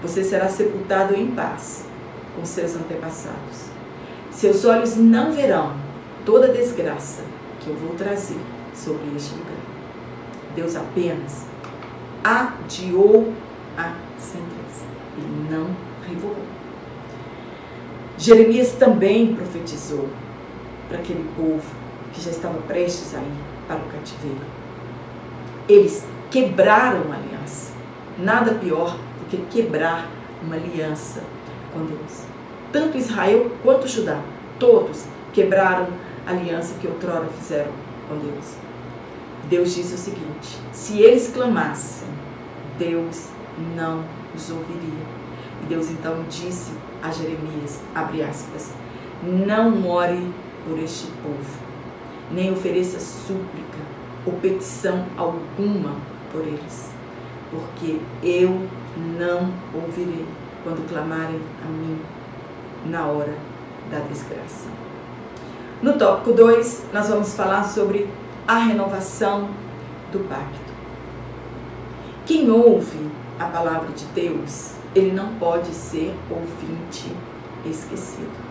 [0.01, 1.85] você será sepultado em paz
[2.35, 3.67] com seus antepassados.
[4.31, 5.73] Seus olhos não verão
[6.25, 7.23] toda a desgraça
[7.59, 8.39] que eu vou trazer
[8.73, 9.56] sobre este lugar.
[10.57, 11.45] Deus apenas
[12.23, 13.31] adiou
[13.77, 14.85] a sentença.
[15.15, 15.67] Ele não
[16.09, 16.43] revogou.
[18.17, 20.09] Jeremias também profetizou
[20.89, 21.61] para aquele povo
[22.11, 24.41] que já estava prestes a ir para o cativeiro.
[25.69, 27.73] Eles quebraram uma aliança.
[28.17, 30.09] Nada pior do que quebrar
[30.41, 31.21] uma aliança
[31.71, 32.23] com Deus.
[32.71, 34.19] Tanto Israel quanto Judá,
[34.57, 35.87] todos quebraram
[36.25, 37.71] a aliança que outrora fizeram
[38.09, 38.66] com Deus.
[39.49, 42.07] Deus disse o seguinte: se eles clamassem,
[42.77, 43.27] Deus
[43.75, 44.03] não
[44.35, 45.17] os ouviria.
[45.63, 48.73] E Deus então disse a Jeremias, abre aspas,
[49.23, 50.31] não ore
[50.67, 51.59] por este povo,
[52.31, 53.77] nem ofereça súplica
[54.25, 55.95] ou petição alguma
[56.31, 56.91] por eles,
[57.49, 58.67] porque eu
[59.17, 60.25] não ouvirei
[60.63, 61.99] quando clamarem a mim
[62.85, 63.33] na hora
[63.89, 64.67] da desgraça.
[65.81, 68.09] No tópico 2, nós vamos falar sobre
[68.47, 69.49] a renovação
[70.11, 70.71] do pacto.
[72.25, 77.11] Quem ouve a palavra de Deus, ele não pode ser ouvinte
[77.65, 78.47] esquecido.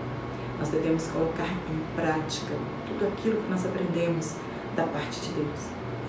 [0.59, 2.55] Nós devemos colocar em prática
[2.87, 4.35] tudo aquilo que nós aprendemos
[4.75, 5.61] da parte de Deus.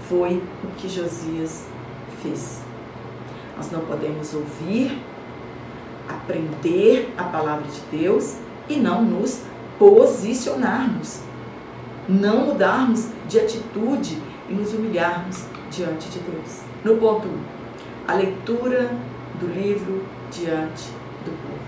[0.10, 1.66] Foi o que Josias
[2.22, 2.62] fez.
[3.56, 5.02] Nós não podemos ouvir,
[6.08, 8.36] aprender a palavra de Deus
[8.70, 9.44] e não nos
[9.80, 11.22] posicionarmos,
[12.08, 16.62] não mudarmos de atitude e nos humilharmos diante de Deus.
[16.84, 17.32] No ponto 1,
[18.08, 18.90] a leitura
[19.40, 20.90] do livro diante
[21.26, 21.68] do povo.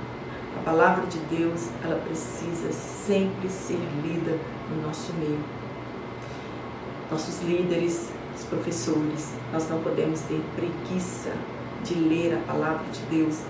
[0.60, 4.38] A palavra de Deus, ela precisa sempre ser lida
[4.70, 5.40] no nosso meio.
[7.12, 11.32] Nossos líderes, os professores, nós não podemos ter preguiça
[11.84, 13.42] de ler a palavra de Deus,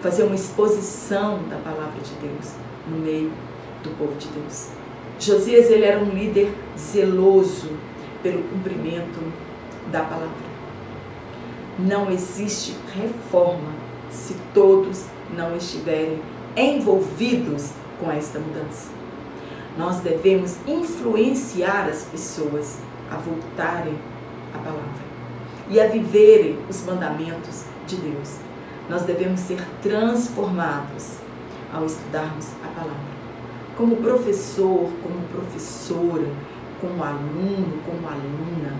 [0.00, 2.52] fazer uma exposição da palavra de Deus
[2.88, 3.30] no meio
[3.82, 4.77] do povo de Deus.
[5.18, 7.70] Josias ele era um líder zeloso
[8.22, 9.20] pelo cumprimento
[9.90, 10.48] da palavra.
[11.76, 13.72] Não existe reforma
[14.10, 16.20] se todos não estiverem
[16.56, 18.90] envolvidos com esta mudança.
[19.76, 22.78] Nós devemos influenciar as pessoas
[23.10, 23.98] a voltarem
[24.54, 25.08] à palavra
[25.68, 28.36] e a viverem os mandamentos de Deus.
[28.88, 31.16] Nós devemos ser transformados
[31.72, 33.17] ao estudarmos a palavra
[33.78, 36.26] como professor, como professora,
[36.80, 38.76] como aluno, como aluna,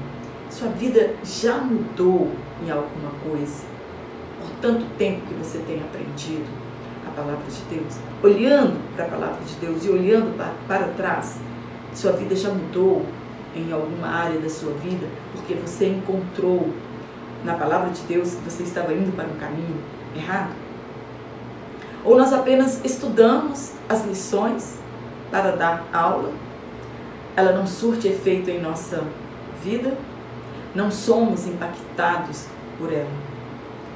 [0.51, 3.65] sua vida já mudou em alguma coisa?
[4.41, 6.45] Por tanto tempo que você tem aprendido
[7.07, 11.39] a palavra de Deus, olhando para a palavra de Deus e olhando para, trás,
[11.95, 13.07] sua vida já mudou
[13.55, 16.71] em alguma área da sua vida, porque você encontrou
[17.45, 19.77] na palavra de Deus que você estava indo para um caminho
[20.17, 20.51] errado?
[22.05, 24.78] Ou nós apenas estudamos as lições
[25.31, 26.33] para dar aula,
[27.37, 29.05] ela não surte efeito em nossa
[29.63, 29.97] vida,
[30.75, 32.47] não somos impactados
[32.79, 33.11] por ela.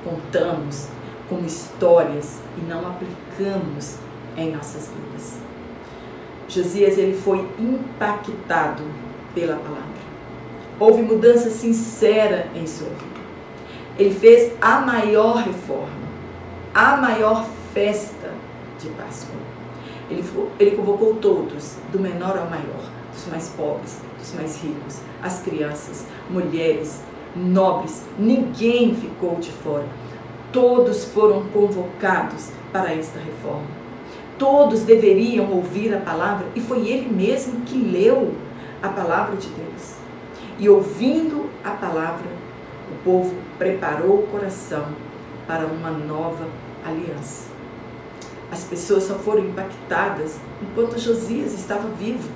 [0.04, 0.88] Contamos
[1.28, 3.96] como histórias e não aplicamos
[4.36, 5.38] em nossas vidas.
[6.48, 8.82] Josias ele foi impactado
[9.34, 9.82] pela palavra.
[10.78, 13.22] Houve mudança sincera em sua vida.
[13.98, 15.88] Ele fez a maior reforma,
[16.74, 18.30] a maior festa
[18.80, 19.51] de Páscoa.
[20.12, 20.24] Ele,
[20.58, 26.06] ele convocou todos, do menor ao maior, dos mais pobres, dos mais ricos, as crianças,
[26.30, 27.02] mulheres,
[27.34, 29.86] nobres, ninguém ficou de fora.
[30.52, 33.82] Todos foram convocados para esta reforma.
[34.38, 38.34] Todos deveriam ouvir a palavra e foi ele mesmo que leu
[38.82, 39.94] a palavra de Deus.
[40.58, 42.26] E ouvindo a palavra,
[42.90, 44.86] o povo preparou o coração
[45.46, 46.46] para uma nova
[46.84, 47.51] aliança.
[48.52, 52.28] As pessoas só foram impactadas enquanto Josias estava vivo.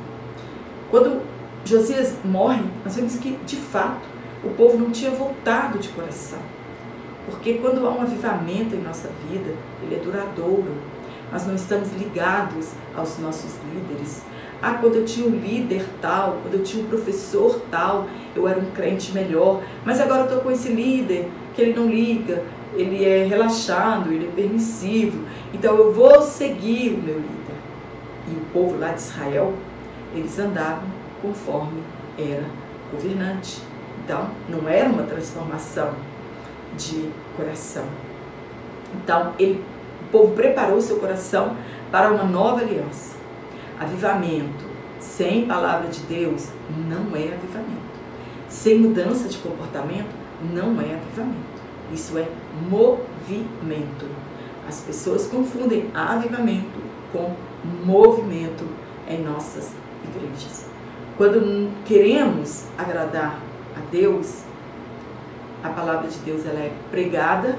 [0.90, 1.20] Quando
[1.62, 4.00] Josias morre, nós vemos que, de fato,
[4.42, 6.38] o povo não tinha voltado de coração.
[7.26, 9.52] Porque quando há um avivamento em nossa vida,
[9.82, 10.72] ele é duradouro.
[11.30, 14.22] Nós não estamos ligados aos nossos líderes.
[14.62, 18.58] Ah, quando eu tinha um líder tal, quando eu tinha um professor tal, eu era
[18.58, 19.62] um crente melhor.
[19.84, 22.42] Mas agora eu estou com esse líder que ele não liga,
[22.76, 25.24] ele é relaxado, ele é permissivo.
[25.52, 27.56] Então eu vou seguir o meu líder.
[28.28, 29.52] E o povo lá de Israel,
[30.14, 30.88] eles andavam
[31.22, 31.82] conforme
[32.18, 32.44] era
[32.90, 33.60] governante.
[34.04, 35.92] Então, não era uma transformação
[36.76, 37.84] de coração.
[38.94, 39.62] Então, ele,
[40.02, 41.56] o povo preparou seu coração
[41.90, 43.16] para uma nova aliança.
[43.78, 44.64] Avivamento
[45.00, 46.48] sem palavra de Deus
[46.88, 47.96] não é avivamento.
[48.48, 50.14] Sem mudança de comportamento
[50.52, 51.55] não é avivamento.
[51.92, 52.28] Isso é
[52.68, 54.06] movimento.
[54.68, 56.80] As pessoas confundem avivamento
[57.12, 57.34] com
[57.84, 58.64] movimento
[59.08, 59.72] em nossas
[60.04, 60.66] igrejas.
[61.16, 63.38] Quando queremos agradar
[63.76, 64.42] a Deus,
[65.62, 67.56] a palavra de Deus ela é pregada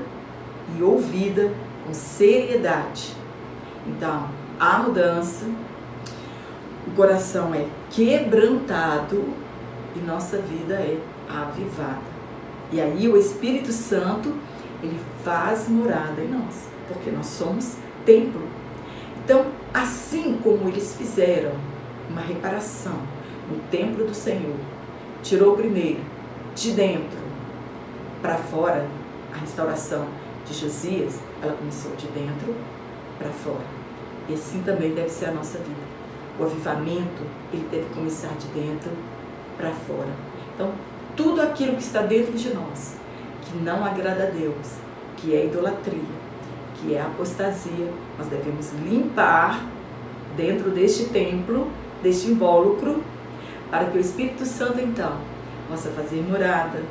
[0.77, 1.51] e ouvida
[1.85, 3.15] com seriedade.
[3.87, 5.45] Então, há mudança,
[6.85, 9.23] o coração é quebrantado
[9.95, 10.99] e nossa vida é
[11.29, 12.06] avivada.
[12.71, 14.33] E aí o Espírito Santo,
[14.83, 18.41] ele faz morada em nós, porque nós somos templo.
[19.23, 21.51] Então, assim como eles fizeram
[22.09, 22.97] uma reparação
[23.49, 24.55] no templo do Senhor,
[25.23, 25.99] tirou primeiro
[26.55, 27.19] de dentro
[28.21, 28.87] para fora
[29.33, 30.07] a restauração
[30.45, 32.55] de Josias, ela começou de dentro
[33.17, 33.65] para fora.
[34.29, 35.97] E assim também deve ser a nossa vida.
[36.39, 38.91] O avivamento, ele deve começar de dentro
[39.57, 40.09] para fora.
[40.53, 40.71] Então,
[41.17, 42.95] tudo aquilo que está dentro de nós,
[43.41, 44.77] que não agrada a Deus,
[45.17, 45.99] que é idolatria,
[46.75, 49.65] que é apostasia, nós devemos limpar
[50.37, 51.67] dentro deste templo,
[52.03, 53.03] deste invólucro,
[53.71, 55.17] para que o Espírito Santo então
[55.67, 56.81] possa fazer morada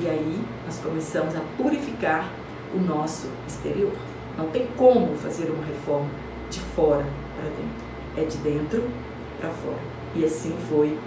[0.00, 2.28] e aí nós começamos a purificar
[2.74, 3.92] o nosso exterior.
[4.36, 6.08] Não tem como fazer uma reforma
[6.50, 7.04] de fora
[7.36, 7.84] para dentro,
[8.16, 8.90] é de dentro
[9.38, 9.78] para fora.
[10.16, 10.98] E assim foi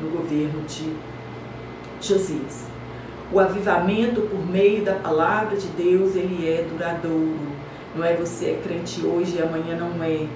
[0.00, 0.94] no governo de
[2.00, 2.64] Josias.
[3.32, 7.56] O avivamento por meio da palavra de Deus, ele é duradouro.
[7.94, 10.26] Não é você é crente hoje e amanhã não é.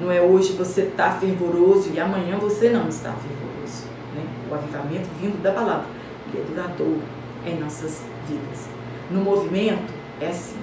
[0.00, 3.84] Não é hoje você está fervoroso e amanhã você não está fervoroso.
[4.14, 4.24] Né?
[4.50, 5.86] O avivamento vindo da palavra,
[6.32, 7.02] ele é duradouro
[7.46, 8.68] em nossas vidas.
[9.10, 10.56] No movimento, é assim.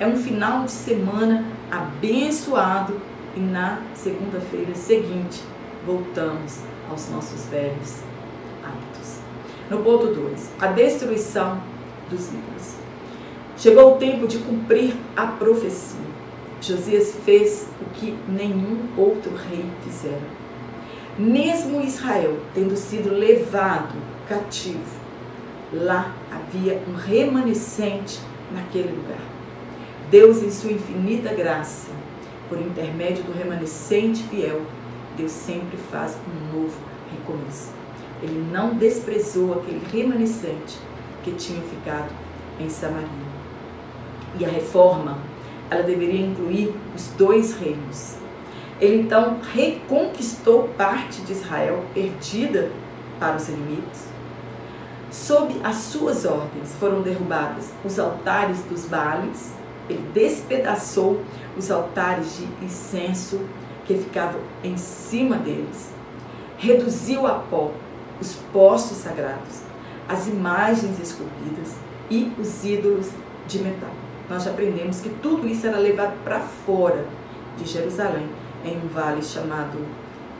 [0.00, 3.00] É um final de semana abençoado
[3.36, 5.42] e na segunda-feira seguinte
[5.86, 6.60] voltamos
[6.90, 8.02] aos nossos velhos.
[9.70, 11.60] No ponto 2, a destruição
[12.10, 12.74] dos ídolos.
[13.56, 16.04] Chegou o tempo de cumprir a profecia.
[16.60, 20.20] Josias fez o que nenhum outro rei fizera.
[21.18, 23.94] Mesmo Israel tendo sido levado
[24.28, 24.80] cativo,
[25.72, 28.20] lá havia um remanescente
[28.52, 29.20] naquele lugar.
[30.10, 31.90] Deus, em sua infinita graça,
[32.48, 34.62] por intermédio do remanescente fiel,
[35.16, 36.76] Deus sempre faz um novo
[37.10, 37.83] recomeço.
[38.24, 40.78] Ele não desprezou aquele remanescente
[41.22, 42.08] que tinha ficado
[42.58, 43.08] em Samaria.
[44.38, 45.18] E a reforma,
[45.70, 48.16] ela deveria incluir os dois reinos.
[48.80, 52.70] Ele então reconquistou parte de Israel perdida
[53.20, 54.06] para os inimigos.
[55.10, 59.52] Sob as suas ordens foram derrubados os altares dos Baales,
[59.88, 61.20] ele despedaçou
[61.58, 63.38] os altares de incenso
[63.84, 65.92] que ficavam em cima deles.
[66.56, 67.70] Reduziu a pó
[68.24, 69.60] os postos sagrados,
[70.08, 71.74] as imagens esculpidas
[72.10, 73.10] e os ídolos
[73.46, 73.90] de metal.
[74.30, 77.04] Nós já aprendemos que tudo isso era levado para fora
[77.58, 78.26] de Jerusalém,
[78.64, 79.78] em um vale chamado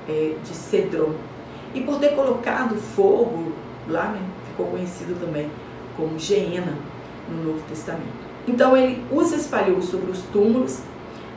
[0.09, 1.13] é, de Cedron.
[1.75, 3.53] E por ter colocado fogo
[3.87, 5.51] lá, né, ficou conhecido também
[5.97, 6.75] como Geena
[7.29, 8.25] no Novo Testamento.
[8.49, 10.81] Então ele os espalhou sobre os túmulos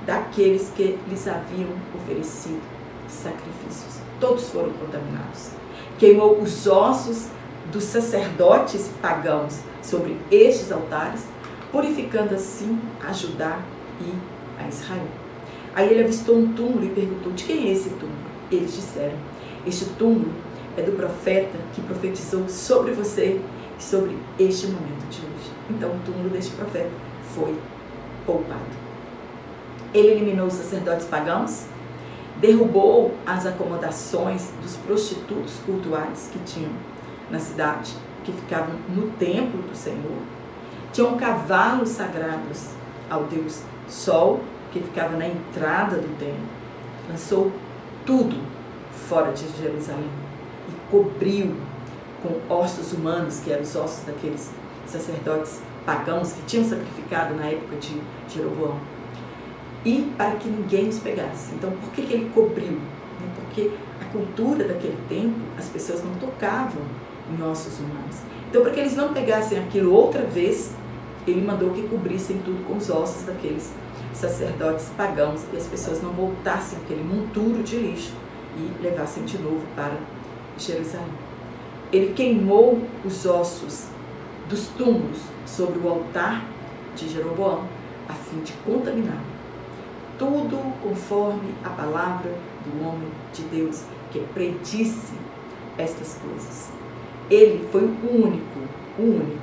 [0.06, 2.62] daqueles que lhes haviam oferecido
[3.10, 4.00] sacrifícios.
[4.20, 5.52] Todos foram contaminados.
[5.98, 7.28] Queimou os ossos
[7.72, 11.24] dos sacerdotes pagãos sobre estes altares,
[11.72, 13.60] purificando assim a Judá
[14.00, 14.14] e
[14.62, 15.08] a Israel.
[15.76, 18.18] Aí ele avistou um túmulo e perguntou: de quem é esse túmulo?
[18.52, 19.18] Eles disseram:
[19.66, 20.32] Este túmulo
[20.78, 23.42] é do profeta que profetizou sobre você
[23.78, 25.52] e sobre este momento de hoje.
[25.70, 26.92] Então o túmulo deste profeta
[27.34, 27.56] foi
[28.26, 28.88] poupado.
[29.94, 31.66] Ele eliminou os sacerdotes pagãos,
[32.40, 36.72] derrubou as acomodações dos prostitutos cultuais que tinham
[37.30, 40.18] na cidade, que ficavam no templo do Senhor.
[40.94, 42.70] Tinham cavalos sagrados
[43.10, 46.46] ao deus Sol, que ficava na entrada do templo.
[47.10, 47.52] Lançou
[48.06, 48.36] tudo
[49.08, 50.10] fora de Jerusalém
[50.68, 51.56] e cobriu
[52.22, 54.52] com ossos humanos, que eram os ossos daqueles
[54.86, 58.78] sacerdotes pagãos que tinham sacrificado na época de Jeroboão
[59.86, 61.54] e para que ninguém os pegasse.
[61.56, 62.80] Então, por que, que ele cobriu?
[63.36, 63.72] Porque
[64.02, 66.82] a cultura daquele tempo, as pessoas não tocavam
[67.32, 68.18] em ossos humanos.
[68.50, 70.74] Então, para que eles não pegassem aquilo outra vez,
[71.26, 73.74] ele mandou que cobrissem tudo com os ossos daqueles
[74.14, 78.14] sacerdotes pagãos e as pessoas não voltassem aquele monturo de lixo
[78.58, 79.96] e levassem de novo para
[80.58, 81.08] Jerusalém.
[81.94, 83.86] ele queimou os ossos
[84.50, 86.44] dos túmulos sobre o altar
[86.96, 87.64] de Jeroboão,
[88.10, 89.22] a fim de contaminar
[90.18, 92.32] tudo conforme a palavra
[92.66, 95.14] do homem de Deus que predisse
[95.78, 96.72] estas coisas.
[97.30, 98.60] Ele foi o único,
[98.98, 99.38] o único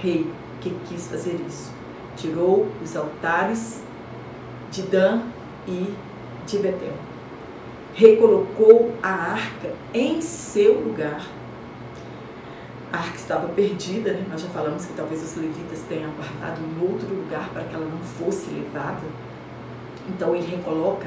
[0.00, 1.72] rei que quis fazer isso.
[2.16, 3.82] Tirou os altares
[4.70, 5.22] de Dan
[5.66, 5.94] e
[6.46, 6.94] de Betel.
[7.94, 11.26] Recolocou a arca em seu lugar.
[12.92, 14.24] A arca estava perdida, né?
[14.30, 17.86] nós já falamos que talvez os levitas tenham guardado em outro lugar para que ela
[17.86, 19.02] não fosse levada.
[20.08, 21.06] Então ele recoloca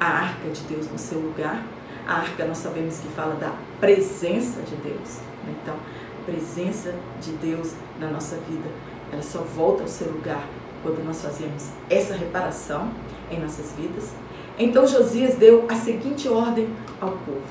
[0.00, 1.62] a arca de Deus no seu lugar.
[2.06, 5.18] A arca nós sabemos que fala da presença de Deus.
[5.46, 5.54] Né?
[5.62, 8.68] Então, a presença de Deus na nossa vida,
[9.12, 10.44] ela só volta ao seu lugar
[10.82, 12.90] quando nós fazemos essa reparação
[13.30, 14.12] em nossas vidas.
[14.58, 16.68] Então Josias deu a seguinte ordem
[17.00, 17.42] ao povo: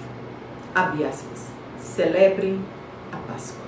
[0.76, 1.48] abre aspas,
[1.80, 2.60] celebrem
[3.12, 3.62] a Páscoa.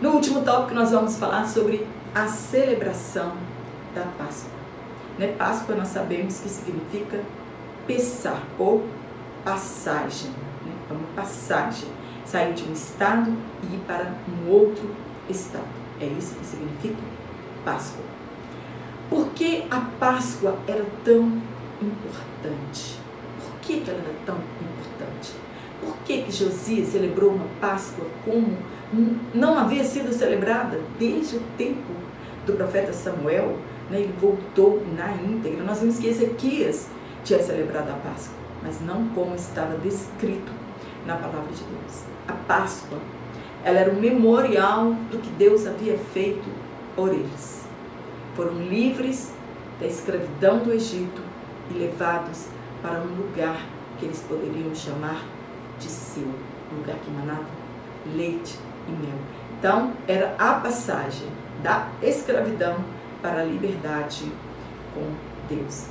[0.00, 3.32] No último tópico nós vamos falar sobre a celebração
[3.94, 4.51] da Páscoa.
[5.18, 5.34] Né?
[5.38, 7.20] Páscoa nós sabemos que significa
[7.86, 8.86] pensar ou
[9.44, 10.30] passagem,
[10.64, 10.72] né?
[10.90, 11.88] é uma passagem,
[12.24, 13.32] sair de um estado
[13.62, 14.90] e ir para um outro
[15.28, 15.64] estado.
[16.00, 17.02] É isso que significa
[17.64, 18.04] Páscoa.
[19.08, 21.40] Por que a Páscoa era tão
[21.80, 22.98] importante?
[23.38, 25.34] Por que, que ela era tão importante?
[25.80, 28.56] Por que, que Josias celebrou uma Páscoa como
[29.34, 31.92] não havia sido celebrada desde o tempo
[32.46, 33.58] do profeta Samuel?
[33.92, 34.00] Né?
[34.00, 35.62] Ele voltou na íntegra.
[35.62, 36.88] Nós vimos que Ezequias
[37.22, 40.52] tinha celebrado a Páscoa, mas não como estava descrito
[41.06, 42.02] na palavra de Deus.
[42.26, 42.98] A Páscoa,
[43.64, 46.48] ela era um memorial do que Deus havia feito
[46.96, 47.62] por eles
[48.34, 49.32] foram livres
[49.78, 51.22] da escravidão do Egito
[51.70, 52.46] e levados
[52.80, 53.60] para um lugar
[53.98, 55.22] que eles poderiam chamar
[55.78, 56.26] de seu,
[56.72, 57.46] um lugar que manava
[58.14, 59.18] leite e mel.
[59.58, 61.28] Então, era a passagem
[61.62, 62.76] da escravidão
[63.22, 64.30] para a liberdade
[64.92, 65.86] com Deus.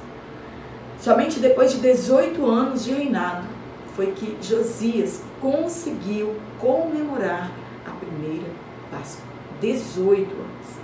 [1.00, 3.48] Somente depois de 18 anos de reinado
[3.96, 7.50] foi que Josias conseguiu comemorar
[7.86, 8.50] a primeira
[8.92, 9.26] Páscoa.
[9.62, 10.82] 18 anos.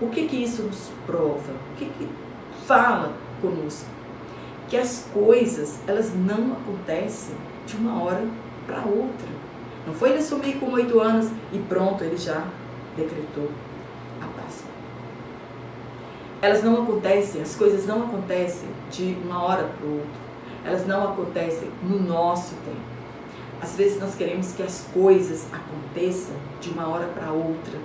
[0.00, 1.52] O que, que isso nos prova?
[1.72, 2.08] O que, que
[2.66, 3.86] fala conosco?
[4.68, 7.34] Que as coisas, elas não acontecem
[7.66, 8.24] de uma hora
[8.66, 9.28] para outra.
[9.86, 12.46] Não foi ele assumir com oito anos e pronto, ele já
[12.96, 13.50] decretou.
[16.42, 20.20] Elas não acontecem, as coisas não acontecem de uma hora para outra.
[20.64, 22.90] Elas não acontecem no nosso tempo.
[23.60, 27.78] Às vezes nós queremos que as coisas aconteçam de uma hora para outra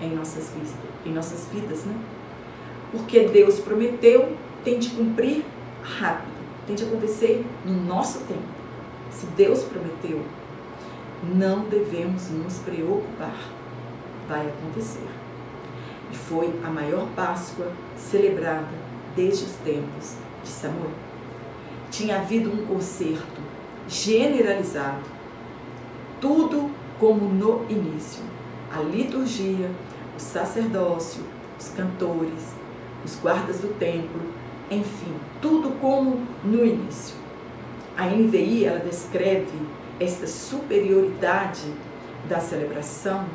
[0.00, 0.74] em nossas vidas,
[1.06, 1.94] em nossas vidas, né?
[2.90, 5.44] Porque Deus prometeu, tem de cumprir
[5.82, 6.32] rápido,
[6.66, 8.42] tem de acontecer no nosso tempo.
[9.10, 10.22] Se Deus prometeu,
[11.22, 13.36] não devemos nos preocupar,
[14.28, 15.06] vai acontecer.
[16.10, 17.70] E foi a maior Páscoa
[18.10, 18.68] celebrada
[19.14, 20.90] desde os tempos de Samuel.
[21.90, 23.40] Tinha havido um concerto
[23.88, 25.02] generalizado,
[26.20, 28.22] tudo como no início.
[28.72, 29.70] A liturgia,
[30.16, 31.22] o sacerdócio,
[31.58, 32.54] os cantores,
[33.04, 34.22] os guardas do templo,
[34.70, 37.16] enfim, tudo como no início.
[37.96, 39.52] A NVI ela descreve
[40.00, 41.70] esta superioridade
[42.28, 43.26] da celebração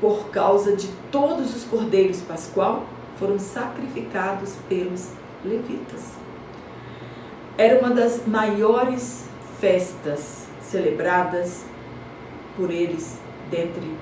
[0.00, 2.84] por causa de todos os cordeiros pascual
[3.18, 5.10] foram sacrificados pelos
[5.44, 6.12] levitas.
[7.56, 9.26] Era uma das maiores
[9.60, 11.64] festas celebradas
[12.56, 13.18] por eles
[13.50, 13.96] dentre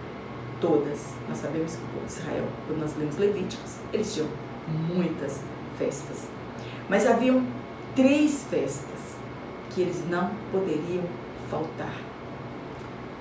[0.60, 1.14] todas.
[1.28, 4.28] Nós sabemos que o povo de Israel, quando nós lemos Levíticos, eles tinham
[4.94, 5.40] muitas
[5.76, 6.26] festas.
[6.88, 7.44] Mas haviam
[7.94, 9.16] três festas
[9.70, 11.04] que eles não poderiam
[11.50, 11.94] faltar.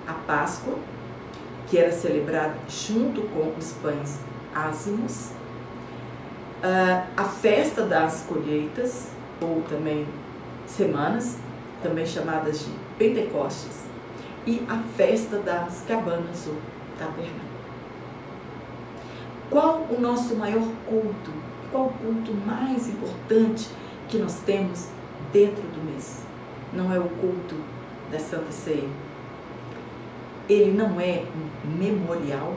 [0.08, 0.78] A Páscoa,
[1.70, 4.20] que era celebrada junto com os pães
[4.54, 5.32] ázimos,
[6.64, 9.10] a festa das colheitas,
[9.42, 10.06] ou também
[10.68, 11.38] semanas,
[11.82, 13.86] também chamadas de Pentecostes,
[14.46, 16.56] e a festa das cabanas, ou
[16.98, 17.52] tabernáculo.
[19.50, 21.32] Qual o nosso maior culto?
[21.72, 23.70] Qual o culto mais importante
[24.08, 24.88] que nós temos
[25.34, 26.24] dentro do mês?
[26.74, 27.56] Não é o culto
[28.12, 28.88] da Santa Ceia.
[30.48, 32.56] Ele não é um memorial.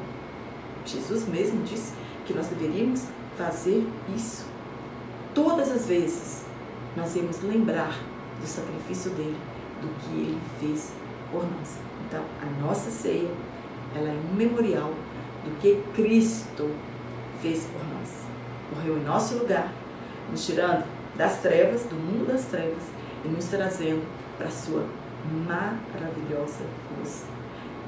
[0.85, 1.95] Jesus mesmo disse
[2.27, 3.07] que nós deveríamos
[3.37, 4.47] fazer isso.
[5.35, 6.45] Todas as vezes
[6.97, 7.99] nós iremos lembrar
[8.41, 9.37] do sacrifício dele,
[9.81, 10.93] do que ele fez
[11.31, 11.79] por nós.
[12.07, 13.31] Então, a nossa ceia
[13.95, 14.93] ela é um memorial
[15.45, 16.71] do que Cristo
[17.41, 18.11] fez por nós.
[18.75, 19.73] Morreu em nosso lugar,
[20.31, 20.85] nos tirando
[21.17, 22.83] das trevas, do mundo das trevas,
[23.25, 24.05] e nos trazendo
[24.37, 24.85] para a sua
[25.47, 26.65] maravilhosa
[26.99, 27.25] luz.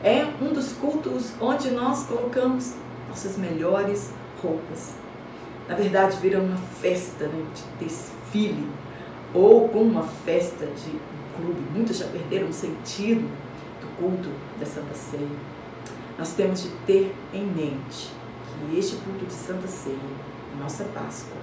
[0.03, 2.75] É um dos cultos onde nós colocamos
[3.09, 4.95] nossas melhores roupas.
[5.69, 8.69] Na verdade, vira uma festa né, de desfile
[9.35, 11.61] ou como uma festa de um clube.
[11.75, 13.29] Muitos já perderam o sentido
[13.81, 14.29] do culto
[14.61, 15.27] da Santa Ceia.
[16.17, 18.11] Nós temos de ter em mente
[18.71, 19.97] que este culto de Santa Ceia,
[20.59, 21.37] nossa Páscoa,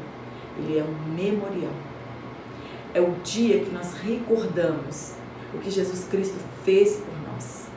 [0.58, 1.74] ele é um memorial.
[2.94, 5.14] É o dia que nós recordamos
[5.54, 7.68] o que Jesus Cristo fez por nós.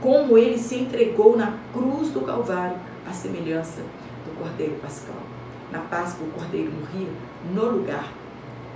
[0.00, 2.76] Como ele se entregou na cruz do Calvário,
[3.06, 3.80] à semelhança
[4.26, 5.27] do Cordeiro Pascal.
[5.70, 7.10] Na Páscoa, o Cordeiro morria
[7.52, 8.12] no lugar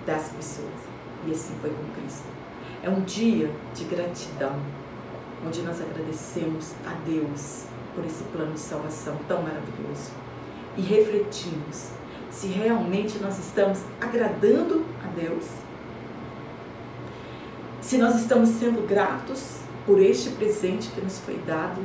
[0.07, 0.69] das pessoas.
[1.27, 2.27] E assim foi com Cristo.
[2.83, 4.59] É um dia de gratidão,
[5.47, 7.65] onde nós agradecemos a Deus
[7.95, 10.11] por esse plano de salvação tão maravilhoso
[10.77, 11.91] e refletimos
[12.31, 15.45] se realmente nós estamos agradando a Deus,
[17.81, 21.83] se nós estamos sendo gratos por este presente que nos foi dado,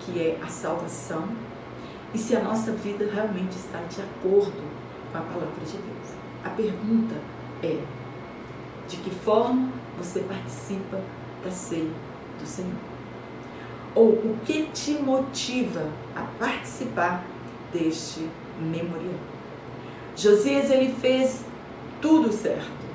[0.00, 1.28] que é a salvação,
[2.16, 4.62] e se a nossa vida realmente está de acordo
[5.12, 6.16] com a palavra de Deus.
[6.42, 7.14] A pergunta
[7.62, 7.78] é:
[8.88, 10.98] de que forma você participa
[11.44, 11.90] da ceia
[12.40, 12.72] do Senhor?
[13.94, 17.22] Ou o que te motiva a participar
[17.70, 18.26] deste
[18.58, 19.20] memorial?
[20.16, 21.44] Josias ele fez
[22.00, 22.86] tudo certo.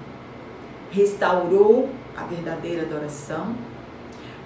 [0.89, 3.55] Restaurou a verdadeira adoração,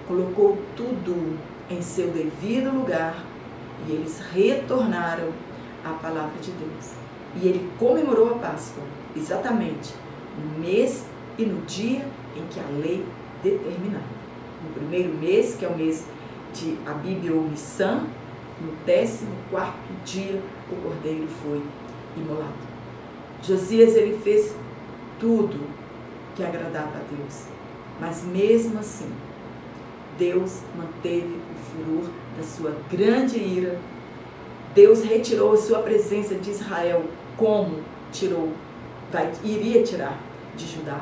[0.06, 3.24] colocou tudo em seu devido lugar
[3.88, 5.32] e eles retornaram
[5.84, 6.92] à palavra de Deus.
[7.36, 8.84] E ele comemorou a Páscoa
[9.16, 9.94] exatamente
[10.38, 11.06] no mês
[11.38, 12.06] e no dia
[12.36, 13.06] em que a lei
[13.44, 14.04] determinava.
[14.64, 16.06] No primeiro mês, que é o mês
[16.54, 18.04] de Abib ou Nissan,
[18.62, 21.62] no décimo quarto dia o cordeiro foi
[22.16, 22.54] imolado.
[23.44, 24.56] Josias ele fez
[25.20, 25.60] tudo
[26.36, 27.44] que agradava a Deus,
[28.00, 29.12] mas mesmo assim
[30.18, 33.80] Deus manteve o furor da sua grande ira.
[34.74, 37.04] Deus retirou a sua presença de Israel
[37.38, 37.80] como
[38.12, 38.52] tirou
[39.16, 40.20] vai, iria tirar
[40.56, 41.02] de Judá.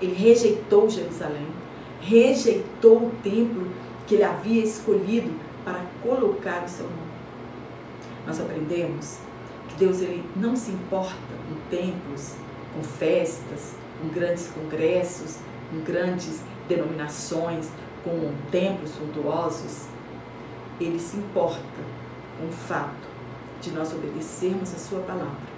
[0.00, 1.46] Ele rejeitou Jerusalém,
[2.00, 3.68] rejeitou o templo
[4.06, 5.30] que ele havia escolhido
[5.64, 7.16] para colocar o seu nome.
[8.26, 9.18] Nós aprendemos
[9.68, 11.14] que Deus ele não se importa
[11.48, 12.34] com templos,
[12.74, 15.38] com festas, com grandes congressos,
[15.70, 17.68] com grandes denominações,
[18.06, 19.86] com templos suntuosos.
[20.80, 21.58] Ele se importa
[22.38, 23.08] com o fato
[23.60, 25.56] de nós obedecermos a sua palavra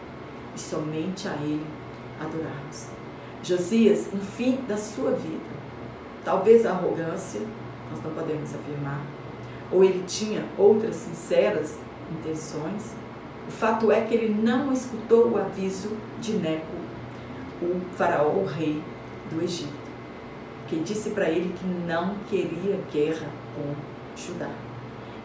[0.56, 1.66] e somente a Ele
[2.18, 2.86] adorarmos.
[3.42, 5.58] Josias, no fim da sua vida,
[6.24, 7.40] talvez a arrogância,
[7.90, 9.00] nós não podemos afirmar,
[9.70, 11.78] ou ele tinha outras sinceras
[12.10, 12.94] intenções,
[13.46, 16.76] o fato é que ele não escutou o aviso de Neco,
[17.62, 18.82] o faraó, o rei
[19.30, 19.77] do Egito,
[20.68, 23.74] que disse para ele que não queria guerra com
[24.16, 24.50] Judá,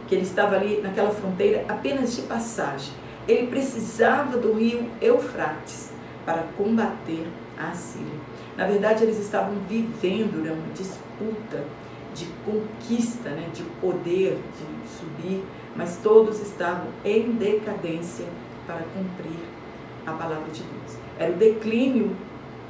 [0.07, 2.93] que ele estava ali naquela fronteira apenas de passagem
[3.27, 5.91] ele precisava do rio Eufrates
[6.25, 7.25] para combater
[7.57, 8.19] a Síria.
[8.57, 11.63] Na verdade, eles estavam vivendo né, uma disputa
[12.13, 15.43] de conquista, né, de poder, de subir,
[15.75, 18.25] mas todos estavam em decadência
[18.67, 19.39] para cumprir
[20.05, 20.97] a palavra de Deus.
[21.17, 22.15] Era o declínio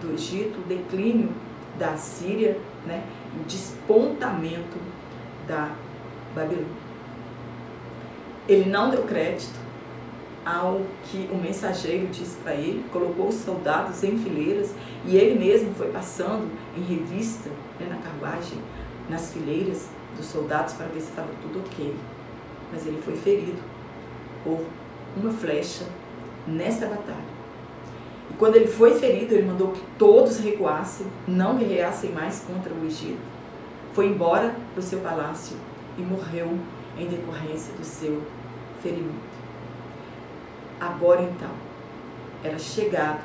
[0.02, 1.30] do Egito, o declínio
[1.78, 3.04] da Síria, né,
[3.40, 4.78] o despontamento
[5.48, 5.72] da
[6.36, 6.84] Babilônia.
[8.48, 9.64] Ele não deu crédito
[10.46, 14.74] ao que o mensageiro disse para ele, colocou os soldados em fileiras
[15.06, 17.50] e ele mesmo foi passando em revista
[17.80, 18.58] né, na carruagem,
[19.10, 21.96] nas fileiras dos soldados para ver se estava tudo ok.
[22.72, 23.62] Mas ele foi ferido
[24.44, 24.60] por
[25.16, 25.86] uma flecha
[26.46, 27.23] nessa batalha.
[28.30, 32.86] E quando ele foi ferido, ele mandou que todos recuassem, não guerreassem mais contra o
[32.86, 33.22] Egito.
[33.94, 35.58] Foi embora para o seu palácio
[35.98, 36.58] e morreu
[36.98, 38.22] em decorrência do seu
[38.82, 39.34] ferimento.
[40.80, 41.52] Agora então,
[42.44, 43.22] era chegado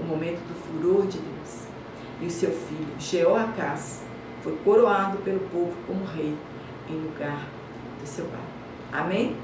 [0.00, 1.66] o momento do furor de Deus.
[2.20, 4.02] E o seu filho, Jeoacás,
[4.42, 6.34] foi coroado pelo povo como rei
[6.88, 7.46] em lugar
[8.00, 8.40] do seu pai.
[8.92, 9.36] Amém?